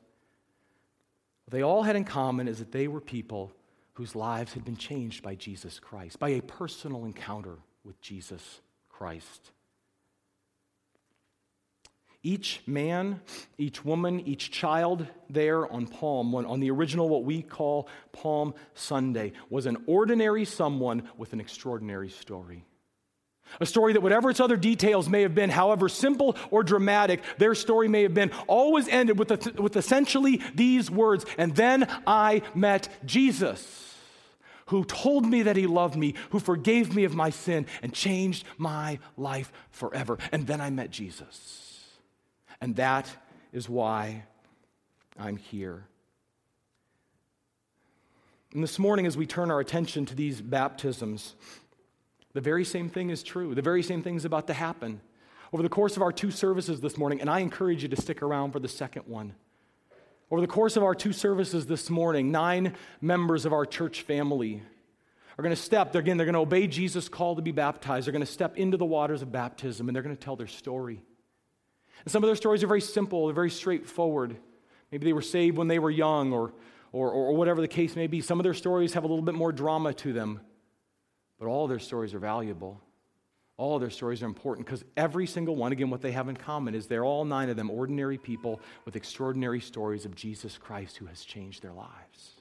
What 1.45 1.53
they 1.53 1.63
all 1.63 1.83
had 1.83 1.97
in 1.97 2.05
common 2.05 2.49
is 2.49 2.59
that 2.59 2.73
they 2.73 2.89
were 2.89 3.01
people 3.01 3.53
whose 3.95 4.15
lives 4.15 4.53
had 4.53 4.65
been 4.65 4.77
changed 4.77 5.23
by 5.23 5.35
Jesus 5.35 5.79
Christ, 5.79 6.19
by 6.19 6.31
a 6.31 6.41
personal 6.43 7.05
encounter 7.05 7.59
with 7.85 8.01
Jesus 8.01 8.61
Christ. 8.89 9.53
Each 12.23 12.63
man, 12.67 13.21
each 13.59 13.85
woman, 13.85 14.21
each 14.21 14.53
child 14.53 15.07
there 15.29 15.71
on 15.71 15.89
Palm, 15.89 16.33
on 16.35 16.61
the 16.61 16.71
original, 16.71 17.09
what 17.09 17.25
we 17.25 17.43
call 17.43 17.89
Palm 18.13 18.55
Sunday, 18.75 19.33
was 19.51 19.67
an 19.67 19.77
ordinary 19.87 20.45
someone 20.45 21.09
with 21.17 21.33
an 21.33 21.41
extraordinary 21.41 22.11
story. 22.11 22.65
A 23.61 23.67
story 23.67 23.93
that, 23.93 24.01
whatever 24.01 24.31
its 24.31 24.41
other 24.41 24.57
details 24.57 25.09
may 25.09 25.23
have 25.23 25.35
been, 25.35 25.51
however 25.51 25.89
simple 25.89 26.37
or 26.51 26.63
dramatic 26.63 27.23
their 27.39 27.55
story 27.55 27.89
may 27.89 28.03
have 28.03 28.15
been, 28.15 28.31
always 28.47 28.89
ended 28.89 29.19
with, 29.19 29.31
with 29.59 29.77
essentially 29.77 30.41
these 30.55 30.91
words 30.91 31.25
And 31.39 31.55
then 31.55 31.89
I 32.07 32.43
met 32.55 32.89
Jesus, 33.05 33.97
who 34.67 34.85
told 34.85 35.27
me 35.27 35.43
that 35.43 35.57
he 35.57 35.67
loved 35.67 35.97
me, 35.97 36.15
who 36.31 36.39
forgave 36.39 36.95
me 36.95 37.05
of 37.05 37.15
my 37.15 37.31
sin, 37.31 37.67
and 37.83 37.93
changed 37.93 38.45
my 38.59 38.99
life 39.17 39.53
forever. 39.71 40.19
And 40.31 40.47
then 40.47 40.61
I 40.61 40.71
met 40.71 40.91
Jesus. 40.91 41.89
And 42.61 42.77
that 42.77 43.09
is 43.53 43.69
why 43.69 44.25
I'm 45.19 45.37
here. 45.37 45.85
And 48.55 48.63
this 48.63 48.79
morning, 48.79 49.07
as 49.07 49.17
we 49.17 49.27
turn 49.27 49.51
our 49.51 49.61
attention 49.61 50.05
to 50.07 50.15
these 50.15 50.41
baptisms, 50.43 51.35
the 52.35 52.41
very 52.41 52.65
same 52.65 52.89
thing 52.89 53.11
is 53.11 53.23
true. 53.23 53.55
The 53.55 53.63
very 53.63 53.83
same 53.83 54.03
thing 54.03 54.17
is 54.17 54.25
about 54.25 54.47
to 54.47 54.55
happen. 54.55 55.01
Over 55.53 55.63
the 55.63 55.69
course 55.69 55.97
of 55.97 56.03
our 56.03 56.13
two 56.13 56.31
services 56.31 56.81
this 56.81 56.97
morning, 56.97 57.21
and 57.21 57.29
I 57.29 57.41
encourage 57.41 57.83
you 57.83 57.89
to 57.91 58.01
stick 58.01 58.23
around 58.23 58.53
for 58.53 58.61
the 58.61 58.69
second 58.69 59.03
one. 59.07 59.35
Over 60.31 60.41
the 60.41 60.47
course 60.47 60.79
of 60.79 60.83
our 60.83 60.95
two 60.95 61.13
services 61.13 61.67
this 61.67 61.91
morning, 61.91 62.31
nine 62.31 62.75
members 63.03 63.45
of 63.45 63.53
our 63.53 63.67
church 63.67 64.01
family 64.01 64.63
are 65.39 65.43
going 65.43 65.55
to 65.55 65.61
step, 65.61 65.93
they're, 65.93 66.01
again, 66.01 66.17
they're 66.17 66.25
going 66.27 66.35
to 66.35 66.41
obey 66.41 66.67
Jesus' 66.67 67.09
call 67.09 67.37
to 67.37 67.43
be 67.43 67.53
baptized. 67.53 68.07
They're 68.07 68.13
going 68.13 68.25
to 68.25 68.33
step 68.33 68.57
into 68.57 68.79
the 68.79 68.85
waters 68.87 69.21
of 69.21 69.31
baptism 69.31 69.89
and 69.89 69.95
they're 69.95 70.03
going 70.03 70.17
to 70.17 70.23
tell 70.23 70.37
their 70.37 70.47
story. 70.47 71.03
And 72.05 72.11
some 72.11 72.23
of 72.23 72.29
their 72.29 72.37
stories 72.37 72.63
are 72.65 72.67
very 72.67 72.81
simple, 72.81 73.27
they're 73.27 73.35
very 73.35 73.51
straightforward. 73.51 74.37
Maybe 74.91 75.05
they 75.05 75.13
were 75.13 75.23
saved 75.23 75.57
when 75.57 75.69
they 75.69 75.79
were 75.79 75.91
young 75.91 76.33
or, 76.33 76.53
or, 76.93 77.11
or 77.11 77.35
whatever 77.35 77.61
the 77.61 77.69
case 77.69 77.97
may 77.97 78.07
be. 78.07 78.21
Some 78.21 78.39
of 78.39 78.45
their 78.45 78.55
stories 78.55 78.95
have 78.95 79.05
a 79.05 79.07
little 79.07 79.25
bit 79.25 79.35
more 79.35 79.53
drama 79.53 79.93
to 79.95 80.13
them. 80.13 80.41
But 81.43 81.49
all 81.49 81.67
their 81.67 81.81
stories 81.81 82.15
are 82.15 82.21
valuable. 82.21 82.81
All 83.57 83.81
their 83.81 83.91
stories 83.91 84.23
are 84.23 84.27
important 84.27 84.65
because 84.65 84.85
every 84.97 85.27
single 85.27 85.57
one, 85.57 85.73
again, 85.73 85.91
what 85.91 86.01
they 86.01 86.13
have 86.13 86.29
in 86.29 86.37
common 86.37 86.73
is 86.73 86.87
they're 86.87 87.05
all 87.05 87.25
nine 87.25 87.51
of 87.51 87.57
them 87.57 87.69
ordinary 87.69 88.17
people 88.17 88.61
with 88.85 88.95
extraordinary 88.95 89.59
stories 89.61 90.05
of 90.05 90.15
Jesus 90.15 90.57
Christ 90.57 90.99
who 90.99 91.07
has 91.07 91.25
changed 91.25 91.61
their 91.61 91.73
lives. 91.73 92.41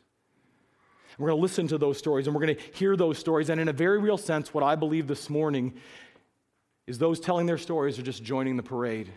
We're 1.18 1.30
going 1.30 1.40
to 1.40 1.42
listen 1.42 1.68
to 1.70 1.80
those 1.80 1.98
stories 1.98 2.28
and 2.28 2.36
we're 2.36 2.46
going 2.46 2.56
to 2.56 2.62
hear 2.78 2.96
those 2.96 3.18
stories. 3.18 3.50
And 3.50 3.60
in 3.60 3.70
a 3.70 3.74
very 3.74 3.98
real 3.98 4.20
sense, 4.20 4.54
what 4.54 4.64
I 4.64 4.76
believe 4.76 5.08
this 5.08 5.32
morning 5.32 5.74
is 6.86 7.00
those 7.00 7.20
telling 7.20 7.48
their 7.48 7.58
stories 7.58 7.98
are 7.98 8.04
just 8.04 8.24
joining 8.24 8.56
the 8.56 8.62
parade. 8.62 9.12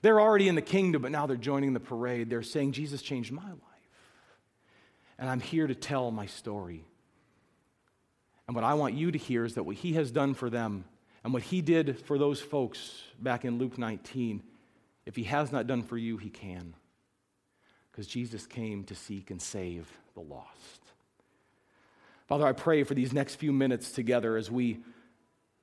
They're 0.00 0.18
already 0.18 0.48
in 0.48 0.54
the 0.54 0.62
kingdom, 0.62 1.02
but 1.02 1.10
now 1.10 1.26
they're 1.26 1.36
joining 1.36 1.74
the 1.74 1.78
parade. 1.78 2.30
They're 2.30 2.42
saying, 2.42 2.72
Jesus 2.72 3.02
changed 3.02 3.32
my 3.32 3.42
life. 3.42 3.90
And 5.18 5.28
I'm 5.28 5.40
here 5.40 5.66
to 5.66 5.74
tell 5.74 6.10
my 6.10 6.24
story. 6.24 6.86
And 8.46 8.54
what 8.54 8.64
I 8.64 8.74
want 8.74 8.94
you 8.94 9.10
to 9.10 9.18
hear 9.18 9.44
is 9.44 9.54
that 9.54 9.64
what 9.64 9.76
he 9.76 9.94
has 9.94 10.10
done 10.10 10.34
for 10.34 10.50
them 10.50 10.84
and 11.22 11.32
what 11.32 11.42
he 11.42 11.62
did 11.62 11.98
for 12.00 12.18
those 12.18 12.40
folks 12.40 13.02
back 13.18 13.44
in 13.44 13.58
Luke 13.58 13.78
19, 13.78 14.42
if 15.06 15.16
he 15.16 15.24
has 15.24 15.50
not 15.50 15.66
done 15.66 15.82
for 15.82 15.96
you, 15.96 16.18
he 16.18 16.28
can. 16.28 16.74
Because 17.90 18.06
Jesus 18.06 18.46
came 18.46 18.84
to 18.84 18.94
seek 18.94 19.30
and 19.30 19.40
save 19.40 19.90
the 20.14 20.20
lost. 20.20 20.80
Father, 22.26 22.46
I 22.46 22.52
pray 22.52 22.84
for 22.84 22.94
these 22.94 23.12
next 23.12 23.36
few 23.36 23.52
minutes 23.52 23.92
together 23.92 24.36
as 24.36 24.50
we 24.50 24.80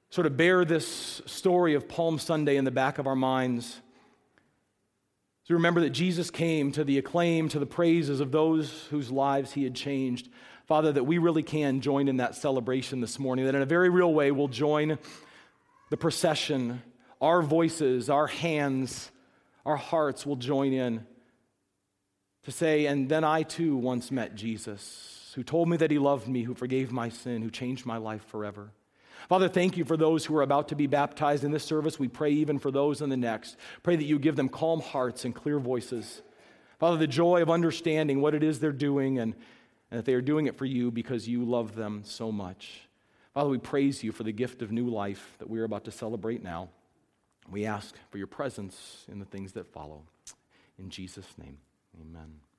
sort 0.09 0.27
of 0.27 0.37
bear 0.37 0.65
this 0.65 1.21
story 1.25 1.73
of 1.73 1.87
Palm 1.87 2.19
Sunday 2.19 2.57
in 2.57 2.65
the 2.65 2.71
back 2.71 2.97
of 2.97 3.07
our 3.07 3.15
minds. 3.15 3.79
To 5.47 5.55
remember 5.55 5.81
that 5.81 5.89
Jesus 5.89 6.29
came 6.29 6.71
to 6.73 6.83
the 6.83 6.97
acclaim, 6.97 7.49
to 7.49 7.59
the 7.59 7.65
praises 7.65 8.19
of 8.19 8.31
those 8.31 8.85
whose 8.91 9.11
lives 9.11 9.51
he 9.51 9.63
had 9.63 9.75
changed. 9.75 10.29
Father, 10.67 10.91
that 10.91 11.03
we 11.03 11.17
really 11.17 11.43
can 11.43 11.81
join 11.81 12.07
in 12.07 12.17
that 12.17 12.35
celebration 12.35 13.01
this 13.01 13.19
morning, 13.19 13.45
that 13.45 13.55
in 13.55 13.61
a 13.61 13.65
very 13.65 13.89
real 13.89 14.13
way 14.13 14.31
we'll 14.31 14.47
join 14.47 14.97
the 15.89 15.97
procession, 15.97 16.81
our 17.19 17.41
voices, 17.41 18.09
our 18.09 18.27
hands, 18.27 19.11
our 19.65 19.75
hearts 19.75 20.25
will 20.25 20.37
join 20.37 20.73
in 20.73 21.05
to 22.43 22.51
say, 22.51 22.85
and 22.85 23.09
then 23.09 23.23
I 23.23 23.43
too 23.43 23.75
once 23.75 24.09
met 24.09 24.35
Jesus, 24.35 25.31
who 25.35 25.43
told 25.43 25.69
me 25.69 25.77
that 25.77 25.91
he 25.91 25.99
loved 25.99 26.27
me, 26.27 26.43
who 26.43 26.55
forgave 26.55 26.91
my 26.91 27.09
sin, 27.09 27.41
who 27.41 27.51
changed 27.51 27.85
my 27.85 27.97
life 27.97 28.25
forever. 28.27 28.71
Father, 29.29 29.47
thank 29.47 29.77
you 29.77 29.85
for 29.85 29.97
those 29.97 30.25
who 30.25 30.35
are 30.37 30.41
about 30.41 30.69
to 30.69 30.75
be 30.75 30.87
baptized 30.87 31.43
in 31.43 31.51
this 31.51 31.63
service. 31.63 31.99
We 31.99 32.07
pray 32.07 32.31
even 32.31 32.59
for 32.59 32.71
those 32.71 33.01
in 33.01 33.09
the 33.09 33.17
next. 33.17 33.57
Pray 33.83 33.95
that 33.95 34.05
you 34.05 34.19
give 34.19 34.35
them 34.35 34.49
calm 34.49 34.81
hearts 34.81 35.25
and 35.25 35.33
clear 35.35 35.59
voices. 35.59 36.21
Father, 36.79 36.97
the 36.97 37.07
joy 37.07 37.41
of 37.41 37.49
understanding 37.49 38.21
what 38.21 38.33
it 38.33 38.43
is 38.43 38.59
they're 38.59 38.71
doing 38.71 39.19
and 39.19 39.35
and 39.91 39.99
that 39.99 40.05
they 40.05 40.13
are 40.13 40.21
doing 40.21 40.47
it 40.47 40.57
for 40.57 40.65
you 40.65 40.89
because 40.89 41.27
you 41.27 41.43
love 41.43 41.75
them 41.75 42.01
so 42.05 42.31
much. 42.31 42.87
Father, 43.33 43.49
we 43.49 43.57
praise 43.57 44.03
you 44.03 44.11
for 44.11 44.23
the 44.23 44.31
gift 44.31 44.61
of 44.61 44.71
new 44.71 44.89
life 44.89 45.35
that 45.39 45.49
we 45.49 45.59
are 45.59 45.65
about 45.65 45.85
to 45.85 45.91
celebrate 45.91 46.41
now. 46.41 46.69
We 47.49 47.65
ask 47.65 47.95
for 48.09 48.17
your 48.17 48.27
presence 48.27 49.05
in 49.11 49.19
the 49.19 49.25
things 49.25 49.51
that 49.53 49.67
follow. 49.67 50.03
In 50.79 50.89
Jesus' 50.89 51.37
name, 51.37 51.57
amen. 51.99 52.50